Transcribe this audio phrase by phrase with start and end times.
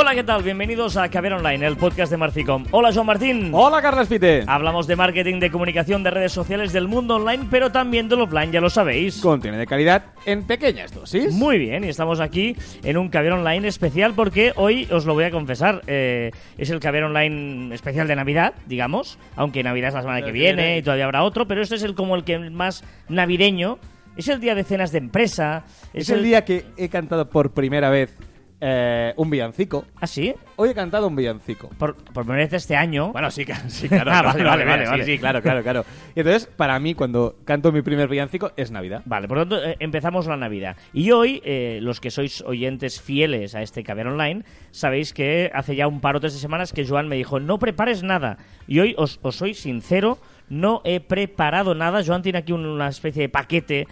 [0.00, 0.44] Hola, ¿qué tal?
[0.44, 2.64] Bienvenidos a Caber Online, el podcast de Marficom.
[2.70, 3.50] Hola, Joan Martín.
[3.52, 4.44] Hola, Carlos Pite.
[4.46, 8.52] Hablamos de marketing, de comunicación, de redes sociales, del mundo online, pero también del offline,
[8.52, 9.20] ya lo sabéis.
[9.20, 11.34] Contiene de calidad en pequeñas dosis.
[11.34, 15.24] Muy bien, y estamos aquí en un Caber Online especial porque hoy os lo voy
[15.24, 15.82] a confesar.
[15.88, 20.30] eh, es el Caber Online especial de Navidad, digamos, aunque Navidad es la semana que
[20.30, 23.80] viene y todavía habrá otro, pero este es el como el que más navideño.
[24.16, 25.64] Es el día de cenas de empresa.
[25.94, 28.16] Es el día que he cantado por primera vez
[28.60, 29.84] eh, un villancico.
[30.00, 30.34] ¿Ah, sí?
[30.56, 31.68] Hoy he cantado un villancico.
[31.78, 33.12] Por, por primera vez este año.
[33.12, 34.10] Bueno, sí, sí claro.
[34.14, 35.04] Ah, vale, vale, vale, sí, vale.
[35.04, 35.84] Sí, claro, claro, claro.
[36.14, 39.02] Y entonces, para mí, cuando canto mi primer villancico, es Navidad.
[39.04, 40.76] Vale, por lo tanto, eh, empezamos la Navidad.
[40.92, 45.76] Y hoy, eh, los que sois oyentes fieles a este Caber Online, sabéis que hace
[45.76, 48.38] ya un par o tres de semanas que Joan me dijo, no prepares nada.
[48.66, 50.18] Y hoy os, os soy sincero,
[50.48, 52.02] no he preparado nada.
[52.04, 53.86] Joan tiene aquí un- una especie de paquete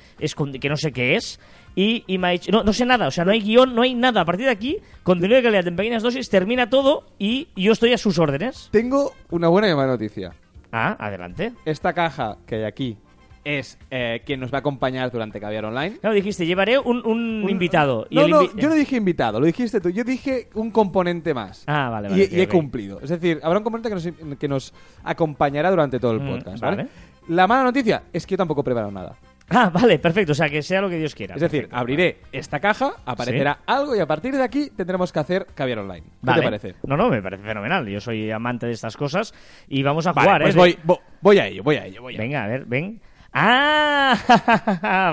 [0.60, 1.38] que no sé qué es.
[1.78, 4.22] Y, dicho, no, no sé nada, o sea, no hay guion, no hay nada.
[4.22, 7.92] A partir de aquí, contenido de calidad en pequeñas dosis, termina todo y yo estoy
[7.92, 8.68] a sus órdenes.
[8.72, 10.32] Tengo una buena y mala noticia.
[10.72, 11.52] Ah, adelante.
[11.66, 12.96] Esta caja que hay aquí
[13.44, 15.98] es eh, quien nos va a acompañar durante Caviar Online.
[15.98, 18.06] Claro, dijiste, llevaré un, un Un- invitado.
[18.10, 19.90] y No, el no, yo no dije invitado, lo dijiste tú.
[19.90, 21.62] Yo dije un componente más.
[21.66, 22.28] Ah, vale, Y- vale.
[22.32, 23.00] y, he cumplido.
[23.02, 24.74] Es decir, habrá un componente que nos, que nos
[25.04, 26.60] acompañará durante todo el Mm, podcast.
[26.62, 26.76] ¿vale?
[26.78, 26.88] vale.
[27.28, 29.14] La mala noticia es que yo tampoco he preparado nada.
[29.48, 30.32] Ah, vale, perfecto.
[30.32, 31.36] O sea, que sea lo que Dios quiera.
[31.36, 31.76] Es decir, Perfecto.
[31.78, 36.02] abriré esta caja, aparecerá algo y a partir de aquí tendremos que hacer caviar online.
[36.02, 36.40] ¿Qué Vale.
[36.40, 36.74] te parece?
[36.84, 37.86] No, no, me parece fenomenal.
[37.86, 39.32] Yo soy amante de estas cosas
[39.68, 40.58] y vamos a Vale, jugar, pues ¿eh?
[40.58, 42.22] voy, vo- voy a ello, voy a ello, voy a ello.
[42.24, 43.00] Venga, a ver, ven.
[43.32, 44.16] ¡Ah!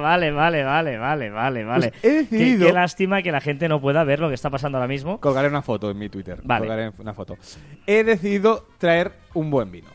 [0.02, 1.92] vale, vale, vale, vale, vale, vale.
[1.92, 4.50] Pues he Qué- decidido- Qué, lástima que la gente no pueda ver lo que está
[4.50, 5.20] pasando ahora mismo.
[5.20, 6.40] Colgaré una foto en mi Twitter.
[6.44, 6.62] Vale.
[6.66, 7.38] Colgaré una foto.
[7.86, 9.90] He decidido traer un buen vino.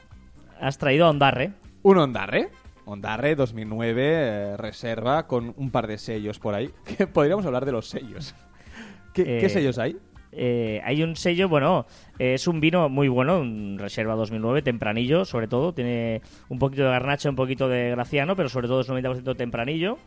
[0.61, 1.53] Has traído a Ondarre.
[1.83, 2.51] Un Ondarre.
[2.89, 6.71] Ondarre 2009, eh, reserva, con un par de sellos por ahí.
[6.97, 8.35] Que podríamos hablar de los sellos.
[9.13, 9.97] ¿Qué, Eh, qué sellos hay?
[10.33, 11.87] Eh, hay un sello, bueno,
[12.19, 15.73] es un vino muy bueno, un Reserva 2009, tempranillo, sobre todo.
[15.73, 19.99] Tiene un poquito de garnacha, un poquito de graciano, pero sobre todo es 90% tempranillo.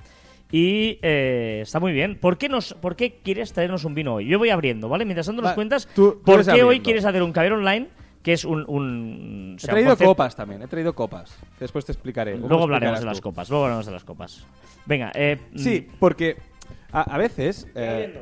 [0.52, 2.18] Y eh, está muy bien.
[2.20, 4.28] ¿Por qué, nos, ¿Por qué quieres traernos un vino hoy?
[4.28, 5.06] Yo voy abriendo, ¿vale?
[5.06, 7.88] Mientras tanto nos Va, cuentas tú- tú por qué hoy quieres hacer un caber online,
[8.24, 8.64] que es un...
[8.68, 11.36] un He sea, un traído concepto- copas también, he traído copas.
[11.60, 12.32] Después te explicaré.
[12.38, 13.24] Luego ¿Cómo hablaremos de las tú?
[13.24, 14.46] copas, luego hablaremos de las copas.
[14.86, 16.38] Venga, eh, Sí, mm, porque
[16.92, 17.68] a, a veces...
[17.76, 18.22] eh,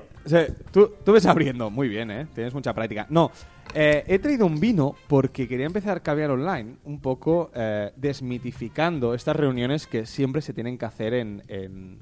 [0.72, 2.28] tú, tú ves abriendo, muy bien, ¿eh?
[2.36, 3.08] Tienes mucha práctica.
[3.10, 3.32] No,
[3.74, 9.14] eh, he traído un vino porque quería empezar a caviar online, un poco eh, desmitificando
[9.14, 11.98] estas reuniones que siempre se tienen que hacer en, en-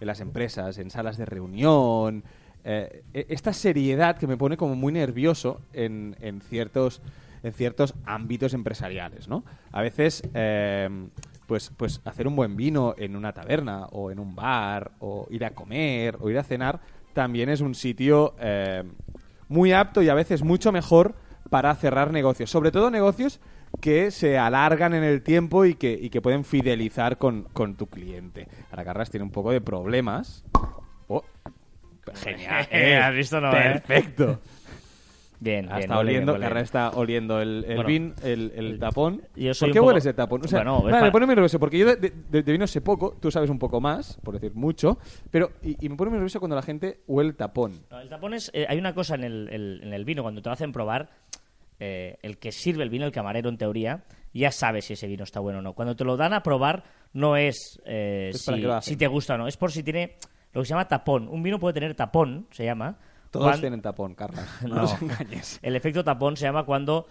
[0.00, 2.22] en las empresas, en salas de reunión.
[2.64, 7.00] eh, e- esta seriedad que me pone como muy nervioso en, en ciertos
[7.42, 9.44] en ciertos ámbitos empresariales, ¿no?
[9.72, 10.88] A veces, eh,
[11.46, 15.44] pues, pues hacer un buen vino en una taberna o en un bar o ir
[15.44, 16.80] a comer o ir a cenar
[17.12, 18.84] también es un sitio eh,
[19.48, 21.16] muy apto y a veces mucho mejor
[21.50, 23.40] para cerrar negocios, sobre todo negocios
[23.80, 27.86] que se alargan en el tiempo y que, y que pueden fidelizar con, con tu
[27.86, 28.48] cliente.
[28.70, 30.44] Ahora Carras tiene un poco de problemas.
[31.08, 31.24] Oh,
[32.14, 32.68] genial.
[33.02, 33.82] ¿Has visto, no, eh?
[35.40, 35.82] Bien, Ah, bien.
[35.82, 36.56] está bien, oliendo, bien.
[36.56, 39.22] está oliendo el, el Bueno, vin, el, el tapón.
[39.36, 40.40] yo soy ¿Por qué un poco- huele ese tapón?
[40.44, 42.52] O sea, Bueno, vale, para- me pone muy nervioso porque yo de, de- de- de
[42.52, 44.98] vino sé poco, tú sabes un poco más, por decir mucho,
[45.30, 47.74] pero y, y me pone muy nervioso cuando la gente huele el tapón.
[47.90, 48.50] No, el tapón es.
[48.52, 51.10] eh, hay una cosa en el, el- en el vino, cuando te lo hacen probar,
[51.78, 54.02] eh, el que sirve el vino, el camarero en teoría,
[54.34, 55.74] ya sabe si ese vino está bueno o no.
[55.74, 56.82] Cuando te lo dan a probar,
[57.12, 58.44] no es, eh, Es
[58.82, 60.16] si te gusta o no, es por si tiene
[60.52, 61.28] lo que se llama tapón.
[61.28, 62.98] Un vino puede tener tapón, se llama.
[63.30, 64.46] Todos tienen tapón, Carlas.
[64.62, 64.82] No, No.
[64.82, 65.58] nos engañes.
[65.62, 67.06] El efecto tapón se llama cuando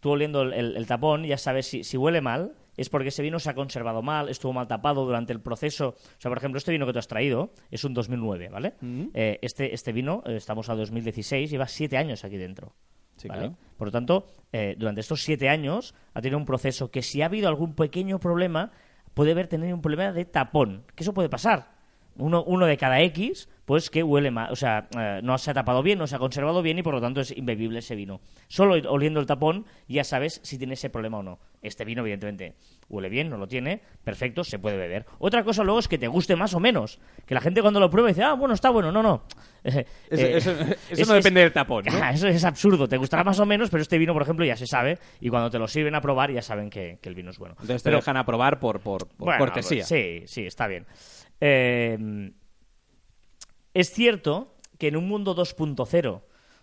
[0.00, 3.22] tú oliendo el, el- el tapón ya sabes si, si huele mal, es porque ese
[3.22, 5.88] vino se ha conservado mal, estuvo mal tapado durante el proceso.
[5.96, 8.74] O sea, por ejemplo, este vino que tú has traído es un 2009, ¿vale?
[9.14, 12.74] Eh, este, este vino, eh, estamos a 2016, lleva siete años aquí dentro.
[13.16, 13.40] Sí, ¿vale?
[13.48, 13.56] claro.
[13.78, 17.26] Por lo tanto, eh, durante estos siete años ha tenido un proceso que si ha
[17.26, 18.72] habido algún pequeño problema,
[19.14, 20.84] puede haber tenido un problema de tapón.
[20.94, 21.75] Que eso puede pasar.
[22.18, 24.50] Uno, uno de cada X, pues que huele mal.
[24.52, 26.94] O sea, eh, no se ha tapado bien, no se ha conservado bien y por
[26.94, 28.20] lo tanto es imbebible ese vino.
[28.48, 31.38] Solo oliendo el tapón ya sabes si tiene ese problema o no.
[31.62, 32.54] Este vino, evidentemente,
[32.88, 35.04] huele bien, no lo tiene, perfecto, se puede beber.
[35.18, 37.00] Otra cosa luego es que te guste más o menos.
[37.26, 38.92] Que la gente cuando lo prueba dice, ah, bueno, está bueno.
[38.92, 39.24] No, no.
[39.64, 41.90] Eso, Eh, eso- eso es- no es- depende del tapón, ¿no?
[42.10, 44.66] Eso es absurdo, te gustará más o menos, pero este vino, por ejemplo, ya se
[44.68, 47.38] sabe y cuando te lo sirven a probar ya saben que, que el vino es
[47.38, 47.54] bueno.
[47.54, 49.78] Entonces te Pero- dejan aprobar por, por, por bueno, cortesía.
[49.78, 50.86] pues sí, sí, está bien.
[51.40, 52.32] Eh,
[53.74, 56.22] es cierto que en un mundo 2.0,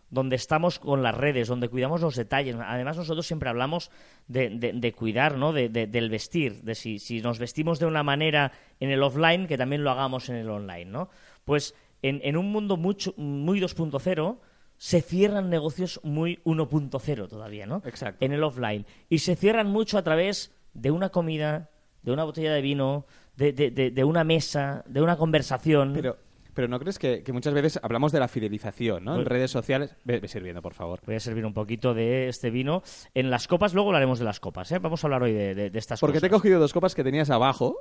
[0.10, 3.90] donde estamos con las redes, donde cuidamos los detalles, además nosotros siempre hablamos
[4.28, 5.54] de, de- de cuidar, ¿no?
[5.54, 9.48] De- de- del vestir, de si, si nos vestimos de una manera en el offline,
[9.48, 11.10] que también lo hagamos en el online, ¿no?
[11.46, 11.74] Pues
[12.04, 14.38] en, en un mundo mucho, muy 2.0
[14.78, 17.82] se cierran negocios muy 1.0 todavía, ¿no?
[17.86, 18.24] Exacto.
[18.26, 18.86] En el offline.
[19.10, 21.70] Y se cierran mucho a través de una comida,
[22.04, 23.06] de una botella de vino,
[23.36, 25.92] de, de, de, de una mesa, de una conversación.
[25.94, 26.18] Pero,
[26.54, 29.12] pero ¿no crees que, que muchas veces hablamos de la fidelización, ¿no?
[29.14, 29.30] En Bueno.
[29.30, 29.96] redes sociales...
[30.04, 31.00] Ve, ve sirviendo, por favor.
[31.06, 32.84] Voy a servir un poquito de este vino.
[33.16, 34.80] En las copas, luego hablaremos de las copas, ¿eh?
[34.80, 36.42] Vamos a hablar hoy de, de- de estas Porque te he cosas.
[36.42, 37.78] cogido dos copas que tenías abajo.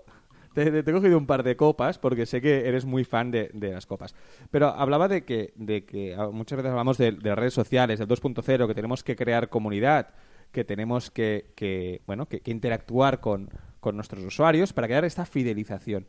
[0.55, 3.31] Te, te- te he cogido un par de copas porque sé que eres muy fan
[3.31, 4.15] de, de las copas.
[4.51, 8.67] Pero hablaba de que, de que muchas veces hablamos de, de redes sociales, del 2.0,
[8.67, 10.09] que tenemos que crear comunidad,
[10.51, 13.49] que tenemos que, que, bueno, que, que interactuar con,
[13.83, 16.07] con nuestros usuarios para crear esta fidelización.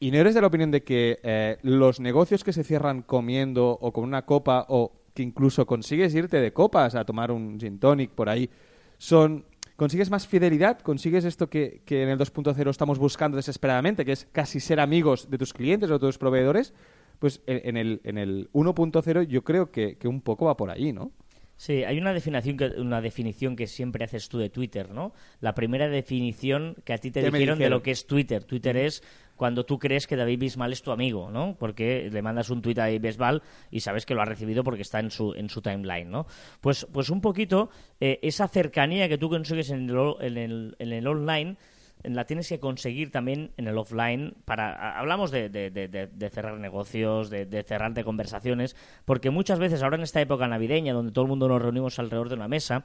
[0.00, 3.68] ¿Y no eres de la opinión de que eh, los negocios que se cierran comiendo
[3.68, 7.78] o con una copa o que incluso consigues irte de copas a tomar un gin
[7.78, 8.48] tonic por ahí,
[8.96, 9.44] son
[9.76, 14.26] consigues más fidelidad, consigues esto que, que en el 2.0 estamos buscando desesperadamente, que es
[14.32, 16.72] casi ser amigos de tus clientes o de tus proveedores?
[17.18, 20.94] Pues en, el, en el 1.0 yo creo que, que un poco va por ahí,
[20.94, 21.12] ¿no?
[21.60, 25.12] Sí, hay una definición, que, una definición que siempre haces tú de Twitter, ¿no?
[25.42, 28.44] La primera definición que a ti te ¿Qué me dijeron de lo que es Twitter.
[28.44, 29.02] Twitter es
[29.36, 31.58] cuando tú crees que David Bisbal es tu amigo, ¿no?
[31.58, 34.80] Porque le mandas un tuit a David Bisbal y sabes que lo ha recibido porque
[34.80, 36.26] está en su, en su timeline, ¿no?
[36.62, 37.68] Pues, pues un poquito
[38.00, 41.58] eh, esa cercanía que tú consigues en el, en el, en el online
[42.04, 47.30] la tienes que conseguir también en el offline para hablamos de, de- de- cerrar negocios
[47.30, 51.24] de, de cerrar de conversaciones porque muchas veces ahora en esta época navideña donde todo
[51.24, 52.84] el mundo nos reunimos alrededor de una mesa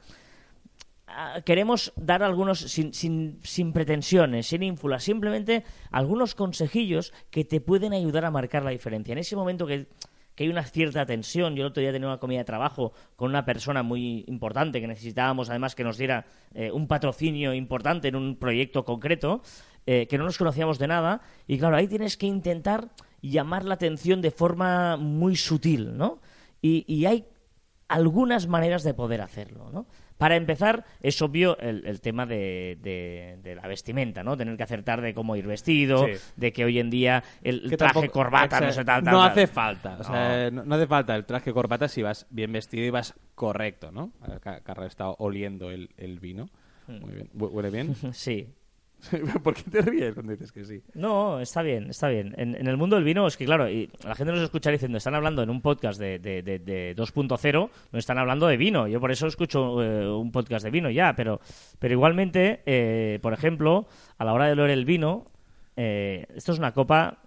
[1.06, 7.60] ah, queremos dar algunos sin, sin, sin pretensiones, sin ínfulas, simplemente algunos consejillos que te
[7.60, 9.12] pueden ayudar a marcar la diferencia.
[9.12, 9.86] En ese momento que,
[10.36, 13.30] que hay una cierta tensión, yo el otro día tenía una comida de trabajo con
[13.30, 18.16] una persona muy importante que necesitábamos además que nos diera eh, un patrocinio importante en
[18.16, 19.42] un proyecto concreto,
[19.86, 22.90] eh, que no nos conocíamos de nada, y claro, ahí tienes que intentar
[23.22, 26.20] llamar la atención de forma muy sutil, ¿no?
[26.60, 27.26] Y, y hay
[27.88, 29.86] algunas maneras de poder hacerlo, ¿no?
[30.18, 34.36] Para empezar, es obvio el, el tema de, de- de la vestimenta, ¿no?
[34.36, 36.12] Tener que acertar de cómo ir vestido, Sí.
[36.36, 39.20] de que hoy en día el Que traje tampoco- corbata, no sé tal, tal, No
[39.22, 39.30] tal.
[39.30, 39.96] hace falta.
[40.00, 40.64] O sea, no.
[40.64, 44.12] no hace falta el traje corbata si vas bien vestido y vas correcto, ¿no?
[44.40, 46.48] Ca- Carra está oliendo el, el vino.
[46.86, 47.00] Hmm.
[47.00, 47.28] Muy bien.
[47.36, 47.94] ¿Hue- ¿Huele bien?
[48.12, 48.48] Sí.
[49.42, 50.82] ¿Por qué te ríes cuando dices que sí?
[50.94, 52.34] No, está bien, está bien.
[52.36, 54.98] En, en el mundo del vino es que, claro, y la gente nos escucha diciendo,
[54.98, 58.88] están hablando en un podcast de, de, de- de 2.0, no están hablando de vino.
[58.88, 61.40] Yo por eso escucho eh, un podcast de vino ya, pero,
[61.78, 63.86] pero igualmente, eh, por ejemplo,
[64.18, 65.26] a la hora de oler el vino,
[65.76, 67.18] eh, esto es una copa...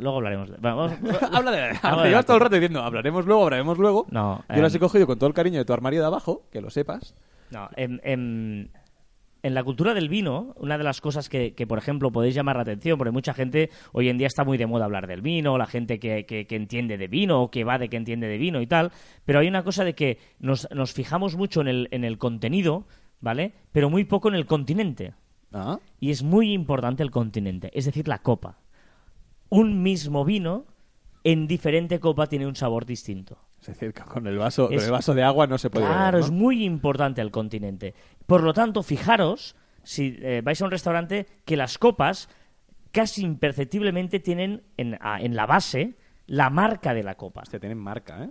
[0.00, 0.50] Luego hablaremos.
[0.50, 0.92] de- Vamos,
[1.32, 1.60] Habla de
[2.02, 4.06] de Llevas todo el rato diciendo, hablaremos luego, hablaremos luego.
[4.10, 6.42] No, Yo las em, he cogido con todo el cariño de tu armario de abajo,
[6.52, 7.14] que lo sepas.
[7.50, 8.70] No, en, en-
[9.42, 12.56] en la cultura del vino, una de las cosas que, que, por ejemplo, podéis llamar
[12.56, 15.56] la atención, porque mucha gente hoy en día está muy de moda hablar del vino,
[15.58, 18.36] la gente que, que- que entiende de vino o que va de que entiende de
[18.38, 18.90] vino y tal,
[19.24, 22.86] pero hay una cosa de que nos, nos fijamos mucho en el, en el contenido,
[23.20, 23.52] ¿vale?
[23.72, 25.14] Pero muy poco en el continente.
[25.52, 28.58] Ah, Y es muy importante el continente, es decir, la copa.
[29.50, 30.66] Un mismo vino
[31.24, 33.38] en diferente copa tiene un sabor distinto.
[33.60, 36.18] Es decir, con el vaso, Es- con el vaso de agua no se puede Claro,
[36.18, 37.94] beber, es muy importante el continente.
[38.26, 42.28] Por lo tanto, fijaros, si eh, vais a un restaurante, que las copas
[42.92, 45.94] casi imperceptiblemente tienen en, a- en la base
[46.26, 47.42] la marca de la copa.
[47.42, 48.30] Hostia, tienen marca, ¿eh?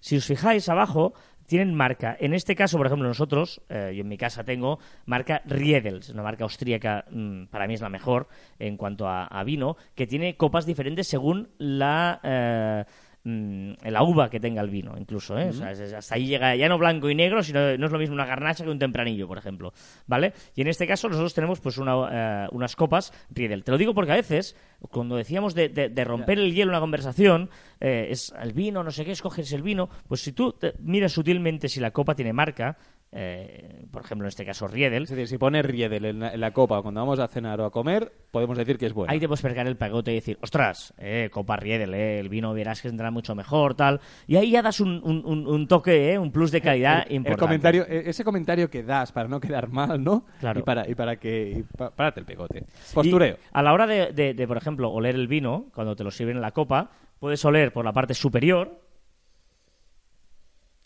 [0.00, 1.12] Si os fijáis abajo,
[1.46, 2.16] tienen marca.
[2.18, 6.22] En este caso, por ejemplo, nosotros, eh, yo en mi casa tengo marca Riedels, una
[6.22, 8.26] marca austríaca, mm, para mí es la mejor
[8.58, 12.20] en cuanto a, a vino, que tiene copas diferentes según la...
[12.22, 12.84] eh,
[13.24, 15.48] mm, la uva que tenga el vino, incluso, ¿eh?
[15.50, 18.14] O sea, hasta ahí llega ya no blanco y negro, sino no es lo mismo
[18.14, 19.72] una garnacha que un tempranillo, por ejemplo,
[20.06, 20.32] ¿vale?
[20.54, 23.64] Y en este caso nosotros tenemos pues una, eh, unas copas Riedel.
[23.64, 24.56] Te lo digo porque a veces,
[24.90, 27.50] cuando decíamos de, de- de romper el hielo en una conversación,
[27.80, 31.12] eh, es el vino, no sé qué, escoges el vino, pues si tú te- miras
[31.12, 32.76] sutilmente si la copa tiene marca,
[33.14, 36.40] eh, por ejemplo en este caso Riedel, Es decir, si pone Riedel en la, en
[36.40, 39.12] la copa cuando vamos a cenar o a comer, podemos decir que es bueno.
[39.12, 42.54] Ahí te puedes pegar el pegote y decir, ostras, eh, Copa Riedel, eh, el vino
[42.54, 44.00] verás que tendrá mucho mejor, tal.
[44.26, 47.40] Y ahí ya das un, un- un- toque, eh, un plus de calidad el, importante.
[47.40, 50.24] comentario, e- ese comentario que das para no quedar mal, ¿no?
[50.40, 50.60] Claro.
[50.60, 51.50] Y para, y para que.
[51.58, 52.64] y pa- párate el pegote.
[52.94, 53.34] Postureo.
[53.36, 56.10] Y a la hora de, de- de, por ejemplo, oler el vino, cuando te lo
[56.10, 56.90] sirven en la copa,
[57.20, 58.80] puedes oler por la parte superior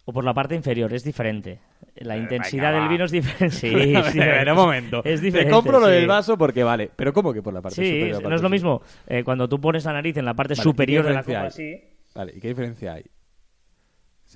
[0.07, 1.59] o por la parte inferior, es diferente.
[1.97, 3.57] La intensidad venga, del vino es diferente.
[3.57, 5.03] Sí, sí, Espera un momento.
[5.05, 5.53] Es Te diferente.
[5.53, 5.93] compro lo sí.
[5.93, 6.91] del vaso porque vale.
[6.97, 8.23] Pero ¿cómo que por la parte Sí, superior?
[8.23, 11.05] no es lo mismo eh, cuando tú pones la nariz en la parte Vale, superior
[11.05, 11.47] ¿y qué de la copa hay?
[11.49, 11.81] así.
[12.15, 13.05] Vale, ¿y qué diferencia hay?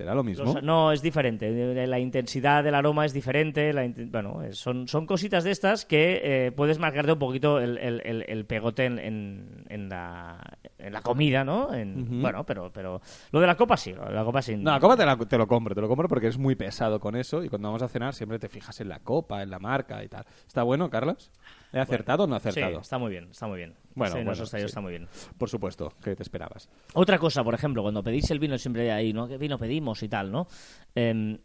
[0.00, 0.44] ¿Será lo mismo?
[0.54, 1.86] Los- no, es diferente.
[1.86, 3.70] La intensidad del aroma es diferente.
[3.74, 8.00] la bueno, son, son cositas de estas que eh, puedes marcarte un poquito el, el-
[8.06, 10.40] el- el pegote en, en- en la,
[10.78, 11.74] en la comida, ¿no?
[11.74, 14.56] En, Bueno, pero, pero lo de la copa sí, la copa sí.
[14.56, 16.98] No, la copa te, la- te lo compro, te lo compro porque es muy pesado
[16.98, 19.58] con eso y cuando vamos a cenar siempre te fijas en la copa, en la
[19.58, 20.24] marca y tal.
[20.46, 21.30] ¿Está bueno, Carlos?
[21.72, 22.80] ¿He acertado o no he Sí, acertado?
[22.80, 23.74] está muy bien, está muy bien.
[23.94, 24.56] Bueno, Sí, en bueno, sí.
[24.56, 25.08] está muy bien.
[25.38, 26.68] Por supuesto, que te esperabas.
[26.94, 29.28] Otra cosa, por ejemplo, cuando pedís el vino siempre hay ahí, ¿no?
[29.28, 30.46] ¿Qué vino pedimos y tal, ¿no?
[30.94, 31.38] Em,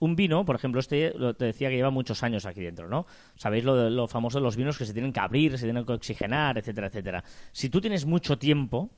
[0.00, 3.06] un vino, por ejemplo, este te decía que lleva muchos años aquí dentro, ¿no?
[3.36, 5.84] Sabéis lo, de- lo famoso de los vinos que se tienen que abrir, se tienen
[5.84, 7.24] que oxigenar, etcétera, etcétera.
[7.52, 8.90] Si tú tienes mucho tiempo,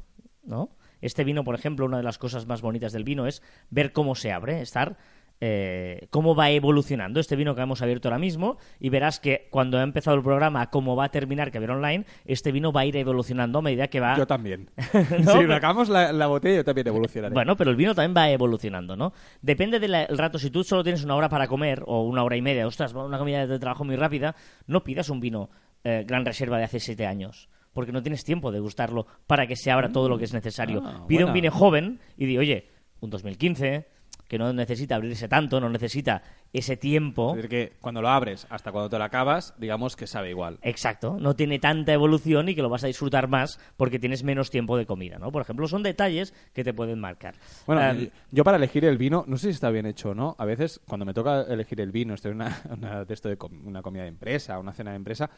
[0.45, 0.71] ¿no?
[1.01, 4.15] Este vino, por ejemplo, una de las cosas más bonitas del vino es ver cómo
[4.15, 4.99] se abre, estar
[5.41, 9.79] eh, cómo va evolucionando este vino que hemos abierto ahora mismo y verás que cuando
[9.79, 12.87] ha empezado el programa, cómo va a terminar que ver online, este vino va a
[12.87, 14.71] ir evolucionando a medida que va Yo también.
[15.25, 17.33] No, si acabamos la, la botella, yo también evolucionaré.
[17.33, 19.13] bueno, pero el vino también va evolucionando, ¿no?
[19.41, 20.39] Depende del rato.
[20.39, 23.19] Si tú solo tienes una hora para comer o una hora y media, ostras, una
[23.19, 24.35] comida de trabajo muy rápida,
[24.67, 25.51] no pidas un vino
[25.85, 27.49] eh, Gran Reserva de hace siete años.
[27.73, 30.83] Porque no tienes tiempo de gustarlo para que se abra todo lo que es necesario.
[30.85, 32.69] Ah, Pide un vino joven y di, oye,
[32.99, 33.87] un 2015,
[34.31, 36.23] que no necesita abrirse tanto, no necesita
[36.53, 37.31] ese tiempo.
[37.31, 40.61] Es decir, que cuando lo abres hasta cuando te lo acabas, digamos que sabe igual.
[40.63, 44.49] Exacto, no tiene tanta evolución y que lo vas a disfrutar más porque tienes menos
[44.51, 45.33] tiempo de comida, ¿no?
[45.33, 47.35] Por ejemplo, son detalles que te pueden marcar.
[47.67, 50.37] Bueno, y- yo para elegir el vino, no sé si está bien hecho o no.
[50.39, 53.37] A veces, cuando me toca elegir el vino, estoy en una, una de esto de
[53.37, 55.29] com- una comida de empresa, una cena de empresa,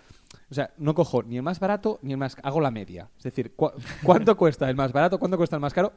[0.51, 2.37] o sea, no cojo ni el más barato ni el más...
[2.43, 3.09] Hago la media.
[3.17, 3.73] Es decir, cu-
[4.05, 5.19] ¿cuánto cuesta el más barato?
[5.19, 5.95] ¿Cuánto cuesta el más caro?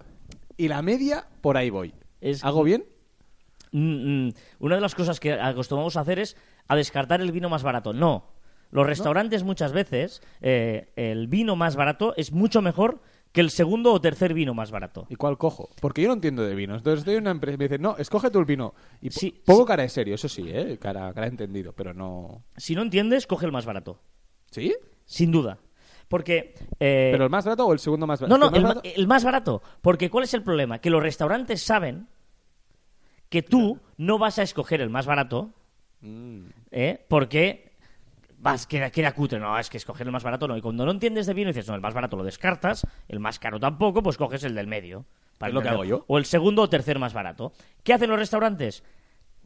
[0.55, 1.93] Y la media, por ahí voy.
[2.29, 2.85] Es- ¿Hago bien?
[3.71, 7.49] Mm, mm, una de las cosas que acostumbramos a hacer es a descartar el vino
[7.49, 7.93] más barato.
[7.93, 8.27] No.
[8.71, 12.99] Los restaurantes muchas veces, eh, el vino más barato es mucho mejor
[13.31, 15.05] que el segundo o tercer vino más barato.
[15.09, 15.69] ¿Y cuál cojo?
[15.81, 16.77] Porque yo no entiendo de vinos.
[16.77, 18.73] Entonces estoy en una empresa y me dicen, no, escoge tú el vino.
[19.01, 19.67] Y po- Sí, pongo sí.
[19.67, 20.77] cara de serio, eso sí, ¿eh?
[20.79, 22.43] Cara, entendido, pero no...
[22.57, 23.99] Si no entiendes, coge el más barato.
[24.51, 24.73] ¿Sí?
[25.05, 25.57] Sin duda.
[26.07, 26.55] Porque...
[26.79, 28.37] eh, ¿Pero el más barato o el segundo más barato?
[28.37, 29.61] No, no, el, barato- el más barato.
[29.81, 30.79] Porque ¿cuál es el problema?
[30.79, 32.07] Que los restaurantes saben
[33.29, 35.53] que tú no vas a escoger el más barato
[36.05, 36.49] Mm.
[36.71, 37.03] ¿eh?
[37.07, 37.71] porque
[38.37, 39.39] vas, queda, queda cutre.
[39.39, 40.55] No, es que escoger el más barato no.
[40.55, 43.19] Y cuando no entiendes de vino y dices, no, el más barato lo descartas, el
[43.19, 45.05] más caro tampoco, pues coges el del medio.
[45.37, 46.05] para Es lo que hago yo.
[46.07, 47.53] O el segundo o tercer más barato.
[47.83, 48.83] ¿Qué hacen los restaurantes?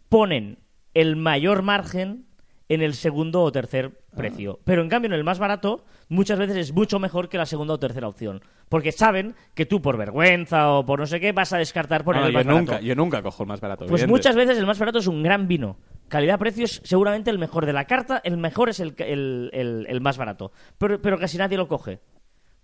[0.09, 0.59] Ponen
[0.93, 2.25] el mayor margen
[2.69, 4.15] en el segundo o tercer Ah.
[4.15, 4.59] precio.
[4.63, 7.73] Pero en cambio, en el más barato, muchas veces es mucho mejor que la segunda
[7.73, 8.41] o tercera opción.
[8.69, 12.15] Porque saben que tú, por vergüenza o por no sé qué, vas a descartar por
[12.15, 12.79] No, el yo más barato.
[12.85, 13.79] yo nunca cojo el más barato.
[13.87, 14.11] Pues evidente.
[14.11, 15.77] muchas veces el más barato es un gran vino.
[16.07, 20.01] Calidad-precio es seguramente el mejor de la carta, el mejor es el, el- el- el
[20.01, 20.51] más barato.
[20.77, 21.99] Pero, pero casi nadie lo coge.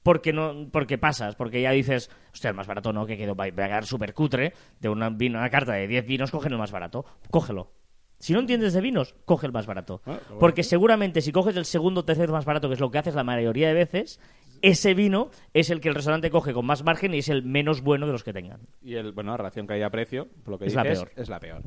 [0.04, 3.18] Porque no porque pasas, porque ya dices, hostia, el más barato no, que a
[3.52, 4.54] quedar súper cutre.
[4.80, 7.06] De una, vino, una carta de 10 vinos, cogen el más barato.
[7.32, 7.72] Cógelo.
[8.20, 10.02] Si no entiendes de vinos, coge el más barato.
[10.06, 10.40] Ah, bueno.
[10.40, 13.16] Porque seguramente si coges el segundo o tercer más barato, que es lo que haces
[13.16, 14.20] la mayoría de veces,
[14.62, 17.82] ese vino es el que el restaurante coge con más margen y es el menos
[17.82, 18.62] bueno de los que tengan.
[18.82, 21.12] Y el, bueno, la relación calidad-precio, por lo que Es la dices, peor.
[21.16, 21.62] es la peor.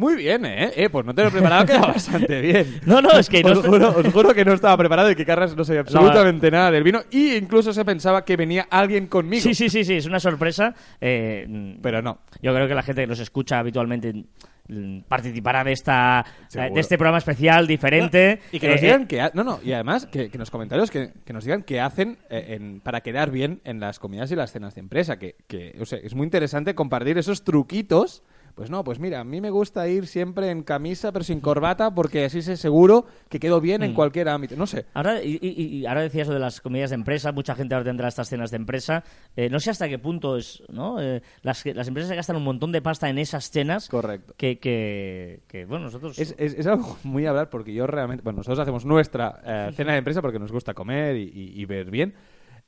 [0.00, 0.72] Muy bien, ¿eh?
[0.76, 2.80] Eh, Pues no te lo he preparado, queda bastante bien.
[2.86, 5.26] No, no, es que no os, juro, os juro que no estaba preparado y que
[5.26, 7.02] Carras no sabía absolutamente nada del vino.
[7.10, 9.42] Y incluso se pensaba que venía alguien conmigo.
[9.42, 10.74] Sí, sí, sí, sí, es una sorpresa.
[11.02, 12.20] eh, Pero no.
[12.40, 14.24] yo creo que la gente que nos escucha habitualmente
[14.68, 16.74] mm, participará de esta Seguro.
[16.74, 18.40] de este programa especial diferente.
[18.52, 19.20] Y que nos Eh, digan eh, que...
[19.20, 21.78] ha- No, no, y además que, que en los comentarios que, que nos digan qué
[21.80, 25.18] hacen eh, en- para quedar bien en las comidas y las cenas de empresa.
[25.18, 28.22] Que, que o sea, es muy interesante compartir esos truquitos.
[28.54, 31.94] Pues no, pues mira, a mí me gusta ir siempre en camisa pero sin corbata
[31.94, 33.84] porque así sé seguro que quedo bien Mm.
[33.84, 34.56] en cualquier ámbito.
[34.56, 34.86] No sé.
[34.94, 38.08] Ahora, y, y- ahora decías lo de las comidas de empresa, mucha gente ahora tendrá
[38.08, 39.02] estas cenas de empresa.
[39.36, 41.00] Eh, no sé hasta qué punto es, ¿no?
[41.00, 43.88] Eh, las, las empresas gastan un montón de pasta en esas cenas.
[43.88, 44.34] Correcto.
[44.36, 46.18] Que, que, que, bueno, nosotros...
[46.18, 49.92] Es, es- es algo muy hablar porque yo realmente, bueno, nosotros hacemos nuestra eh, cena
[49.92, 52.14] de empresa porque nos gusta comer y, y- y ver bien.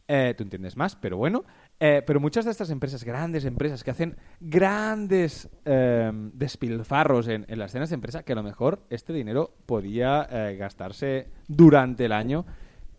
[0.08, 1.44] Eh, tú entiendes más, pero bueno.
[1.84, 7.58] Eh, pero muchas de estas empresas, grandes empresas que hacen grandes eh, despilfarros en, en
[7.58, 12.12] las cenas de empresa, que a lo mejor este dinero podía eh, gastarse durante el
[12.12, 12.46] año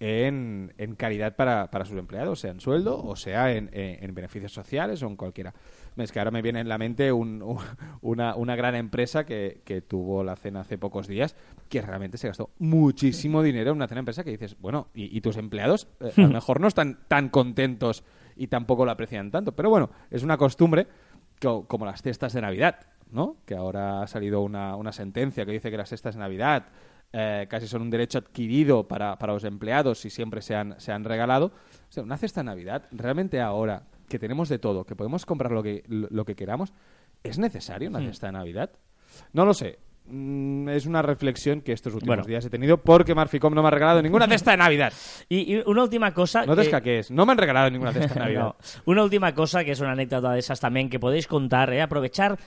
[0.01, 4.13] en, en caridad para, para sus empleados, sea en sueldo o sea en, en- en
[4.13, 5.53] beneficios sociales o en cualquiera.
[5.95, 7.59] Es que ahora me viene en la mente un- un-
[8.01, 11.37] una, una gran empresa que, que tuvo la cena hace pocos días
[11.69, 15.15] que realmente se gastó muchísimo dinero en una cena de empresa que dices, bueno, y,
[15.17, 18.03] y tus empleados eh, a lo mejor no están tan contentos
[18.35, 19.51] y tampoco lo aprecian tanto.
[19.53, 20.87] Pero bueno, es una costumbre
[21.41, 22.79] co- como las cestas de Navidad,
[23.11, 23.37] ¿no?
[23.45, 26.65] Que ahora ha salido una, una sentencia que dice que las cestas de Navidad
[27.11, 30.91] eh, casi son un derecho adquirido para, para los empleados y siempre se han, se
[30.91, 31.47] han regalado.
[31.47, 35.51] O sea, una cesta de Navidad, realmente ahora que tenemos de todo, que podemos comprar
[35.51, 36.73] lo que, lo, lo que queramos,
[37.23, 38.71] ¿es necesario una cesta de Navidad?
[39.31, 39.77] No lo sé.
[40.05, 42.27] Mm, es una reflexión que estos últimos Bueno.
[42.27, 44.93] días he tenido porque Marficom no me ha regalado ninguna cesta de Navidad.
[45.29, 46.45] Y, y una última cosa.
[46.45, 48.41] No te que- escaquees, no me han regalado ninguna cesta de Navidad.
[48.43, 48.55] No.
[48.85, 51.81] Una última cosa que es una anécdota de esas también que podéis contar, ¿eh?
[51.81, 52.37] aprovechar.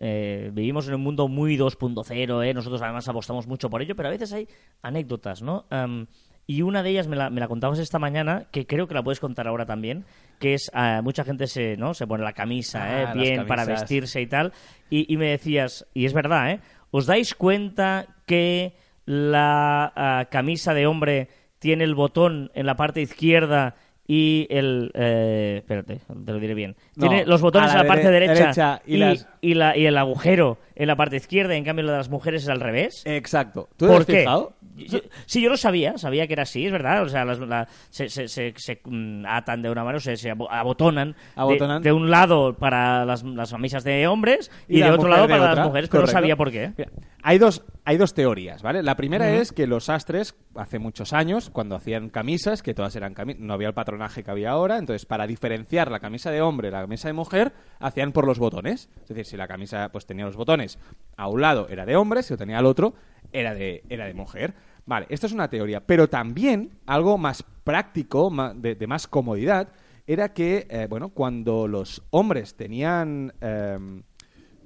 [0.00, 2.54] eh, vivimos en un mundo muy 2.0, ¿eh?
[2.54, 4.48] nosotros además apostamos mucho por ello, pero a veces hay
[4.82, 5.66] anécdotas, ¿no?
[5.70, 6.06] Am,
[6.48, 9.02] y una de ellas me la, me la contabas esta mañana, que creo que la
[9.02, 10.04] puedes contar ahora también,
[10.38, 11.92] que es, ah, mucha gente se, ¿no?
[11.92, 13.18] se pone la camisa, Ah, ¿eh?
[13.18, 14.52] bien para vestirse y tal,
[14.88, 16.60] y, y me decías, y es verdad, ¿eh?
[16.90, 21.28] ¿Os dais cuenta que la ah, camisa de hombre
[21.58, 23.76] tiene el botón en la parte izquierda
[24.06, 24.90] y el...
[24.94, 26.76] eh, espérate, te lo diré bien.
[26.96, 29.28] No, Tiene los botones a en la la parte dere- derecha, derecha y y, las-
[29.40, 32.08] y la- y el agujero en la parte izquierda, y en cambio lo de las
[32.10, 33.02] mujeres es al revés.
[33.06, 33.68] Exacto.
[33.76, 34.20] ¿Tú ¿Por qué?
[34.20, 34.52] fijado?
[34.76, 37.02] Yo- sí, yo lo sabía, sabía que era así, es verdad.
[37.02, 40.30] O sea, las- la- se, se- se- se, mm, atan de una mano, se, se
[40.30, 41.82] abo- abotonan, de- Abotonan.
[41.82, 45.40] De, un lado para las, las camisas de hombres y, de la otro lado para
[45.40, 46.20] otra, las mujeres, pero no correcto.
[46.20, 46.72] sabía por qué.
[46.76, 46.90] Mira,
[47.28, 48.84] hay dos, hay dos teorías, ¿vale?
[48.84, 53.14] La primera es que los sastres, hace muchos años, cuando hacían camisas, que todas eran
[53.14, 56.68] camisas, no había el patronaje que había ahora, entonces para diferenciar la camisa de hombre
[56.68, 58.88] y la camisa de mujer, hacían por los botones.
[59.02, 60.78] Es decir, si la camisa pues tenía los botones
[61.16, 62.94] a un lado era de hombre, si lo tenía al otro
[63.32, 64.54] era de, era de mujer.
[64.84, 69.70] Vale, esto es una teoría, pero también algo más práctico, de, de más comodidad,
[70.06, 73.32] era que, eh, bueno, cuando los hombres tenían...
[73.40, 74.04] em,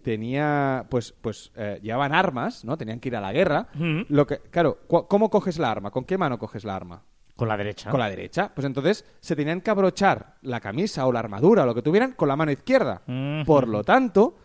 [0.02, 3.69] tenía pues pues eh, llevaban armas no tenían que ir a la guerra.
[4.09, 7.02] Lo que claro cómo coges la arma con qué mano coges la arma
[7.37, 7.90] Con la derecha.
[7.90, 8.50] con la derecha.
[8.54, 12.12] Pues entonces se tenían que abrochar la camisa o la armadura o lo que tuvieran
[12.12, 13.02] con la mano izquierda.
[13.47, 14.37] Por lo tanto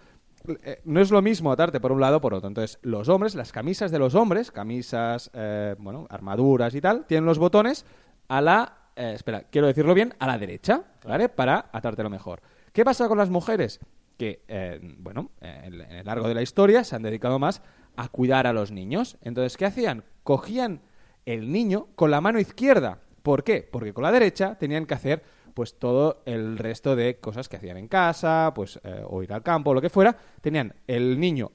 [0.63, 2.47] eh, no es lo mismo atarte por un lado o por otro.
[2.47, 7.25] Entonces los hombres las camisas de los hombres camisas eh, bueno armaduras y tal tienen
[7.25, 7.85] los botones
[8.27, 12.41] a la eh, espera quiero decirlo bien a la derecha vale para atártelo mejor.
[12.71, 13.79] Qué pasa con las mujeres
[14.17, 17.61] que eh, bueno eh, en el largo de la historia se han dedicado más
[17.95, 20.81] a cuidar a los niños entonces qué hacían cogían
[21.25, 22.99] el niño con la mano izquierda.
[23.23, 23.67] ¿Por qué?
[23.69, 27.77] Porque con la derecha tenían que hacer pues todo el resto de cosas que hacían
[27.77, 30.15] en casa, pues eh, o ir al campo o lo que fuera.
[30.41, 31.51] Tenían el niño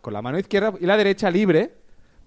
[0.00, 1.74] con la mano izquierda y la derecha libre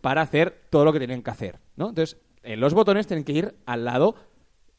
[0.02, 1.90] para hacer todo lo que tenían que hacer, ¿no?
[1.90, 4.16] Entonces, en los botones tienen que ir al lado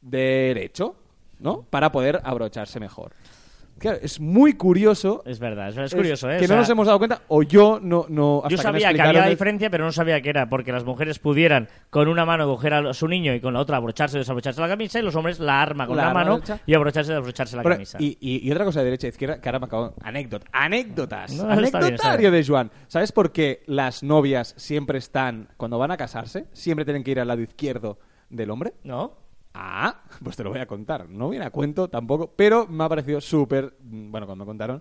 [0.01, 0.97] derecho,
[1.39, 1.63] ¿no?
[1.63, 3.13] Para poder abrocharse mejor.
[3.79, 5.23] Claro, es muy curioso.
[5.25, 6.39] Es verdad, es, curioso, ¿eh?
[6.39, 8.07] Que O sea, no nos hemos dado cuenta, o yo no.
[8.09, 10.85] no hasta Yo sabía que había el- diferencia, pero no sabía que era porque las
[10.85, 14.21] mujeres pudieran con una mano coger a su niño y con la otra abrocharse o
[14.21, 16.61] desabrocharse la camisa y los hombres la arma con La mano derecha.
[16.67, 17.99] y abrocharse y desabrocharse la Pero, camisa.
[18.01, 19.95] y, y- y otra cosa de derecha e izquierda, que ahora me acabo...
[20.03, 20.47] Anécdota.
[20.53, 21.33] Anécdotas.
[21.33, 22.43] No, está bien, está Anecdotario bien.
[22.43, 22.71] de Joan.
[22.89, 27.21] ¿Sabes por qué las novias siempre están, cuando van a casarse, siempre tienen que ir
[27.21, 27.99] al lado izquierdo
[28.31, 28.75] del hombre?
[28.85, 29.28] ¿No?
[29.61, 31.09] Ah, pues te lo voy a contar.
[31.09, 33.75] No viene a cuento tampoco, pero me ha parecido súper...
[33.81, 34.81] mm, Bueno, cuando me contaron,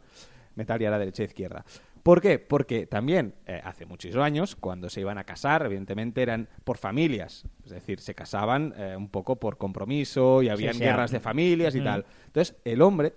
[0.53, 1.65] me talía la derecha e izquierda.
[2.03, 2.37] ¿Por qué?
[2.37, 7.43] Porque también eh, hace muchísimos años, cuando se iban a casar, evidentemente eran por familias.
[7.65, 11.13] Es decir, se casaban eh, un poco por compromiso y habían sí, guerras ah.
[11.15, 12.05] de familias y tal.
[12.27, 13.15] Entonces, el hombre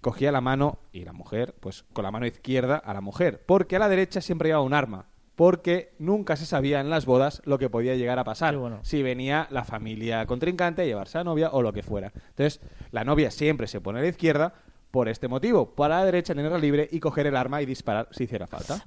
[0.00, 3.42] cogía la mano y la mujer, pues con la mano izquierda a la mujer.
[3.46, 5.06] Porque a la derecha siempre llevaba un arma.
[5.36, 8.56] Porque nunca se sabía en las bodas lo que podía llegar a pasar.
[8.56, 8.80] Bueno.
[8.82, 12.12] Si venía la familia contrincante a llevarse a la novia o lo que fuera.
[12.30, 14.54] Entonces, la novia siempre se pone a la izquierda
[14.96, 15.74] por este motivo.
[15.74, 18.82] Para la derecha tenerla libre y coger el arma y disparar si hiciera falta.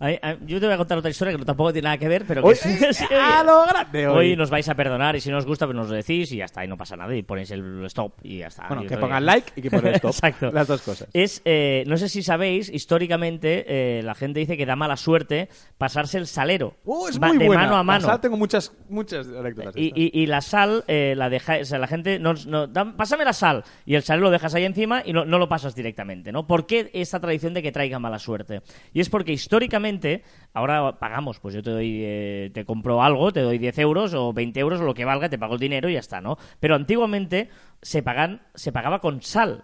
[0.48, 2.48] Yo te voy a contar otra historia que tampoco tiene nada que ver, pero que
[2.48, 4.30] Hoy- sí, sí, ¡A lo grande hoy!
[4.32, 6.38] Hoy nos vais a perdonar y si no os gusta, pues nos lo decís y
[6.38, 8.66] ya está, y no pasa nada, y ponéis el stop y ya está.
[8.70, 10.10] Bueno, que pongan like y que pongan stop.
[10.16, 10.52] Exacto.
[10.52, 11.08] Las dos cosas.
[11.14, 15.48] Es, eh, no sé si sabéis, históricamente eh, la gente dice que da mala suerte
[15.78, 16.74] pasarse el salero.
[16.86, 17.62] ¡Uh, es muy de buena!
[17.64, 18.08] mano a La mano.
[18.08, 19.76] sal tengo muchas, muchas anécdotas.
[19.78, 23.24] y- y la sal eh, la deja, o sea, la gente no, no- da- pásame
[23.26, 25.99] la sal y el salero lo dejas ahí encima y no, no lo pasas directamente,
[26.32, 26.48] ¿no?
[26.48, 28.62] ¿Por qué esta tradición de que traiga mala suerte?
[28.94, 33.42] Y es porque históricamente, ahora pagamos, pues yo te doy, eh, te compro algo, te
[33.42, 35.94] doy 10 euros o 20 euros o lo que valga, te pago el dinero y
[35.94, 36.38] ya está, ¿no?
[36.60, 37.50] Pero antiguamente
[37.82, 39.64] se pagan, se pagaba con sal.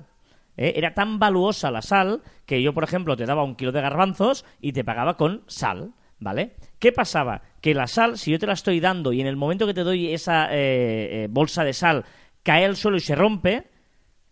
[0.58, 0.74] ¿eh?
[0.76, 4.46] Era tan valuosa la sal que yo, por ejemplo, te daba un kilo de garbanzos
[4.60, 5.94] y te pagaba con sal.
[6.18, 6.56] ¿Vale?
[6.80, 7.42] ¿Qué pasaba?
[7.60, 9.84] Que la sal, si yo te la estoy dando y en el momento que te
[9.84, 12.06] doy esa eh, eh, bolsa de sal
[12.42, 13.68] cae al suelo y se rompe,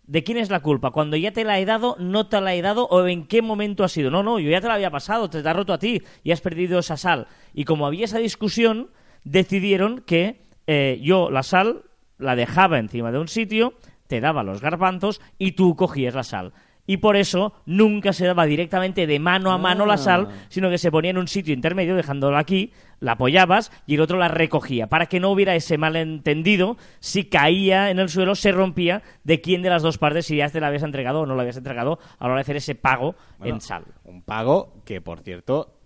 [0.06, 0.92] ¿de quién es la culpa?
[0.92, 3.84] Cuando ya te la he dado, no te la he dado o en qué momento
[3.84, 4.12] ha sido.
[4.12, 6.32] No, no, yo ya te la había pasado, te, te ha roto a ti y
[6.32, 7.28] has perdido esa sal.
[7.54, 8.90] Y como había esa discusión,
[9.24, 11.84] decidieron que eh, yo la sal
[12.18, 13.74] la dejaba encima de un sitio,
[14.08, 16.54] te daba los garbanzos y tú cogías la sal.
[16.86, 20.34] Y por eso nunca se daba directamente de mano a mano la sal, Ah.
[20.50, 24.18] sino que se ponía en un sitio intermedio, dejándola aquí, la apoyabas y el otro
[24.18, 29.02] la recogía, para que no hubiera ese malentendido si caía en el suelo, se rompía,
[29.24, 31.42] de quién de las dos partes, si ya te la habías entregado o no la
[31.44, 33.84] habías entregado, a la hora de hacer ese pago Bueno, en sal.
[34.04, 35.80] Un pago que, por cierto,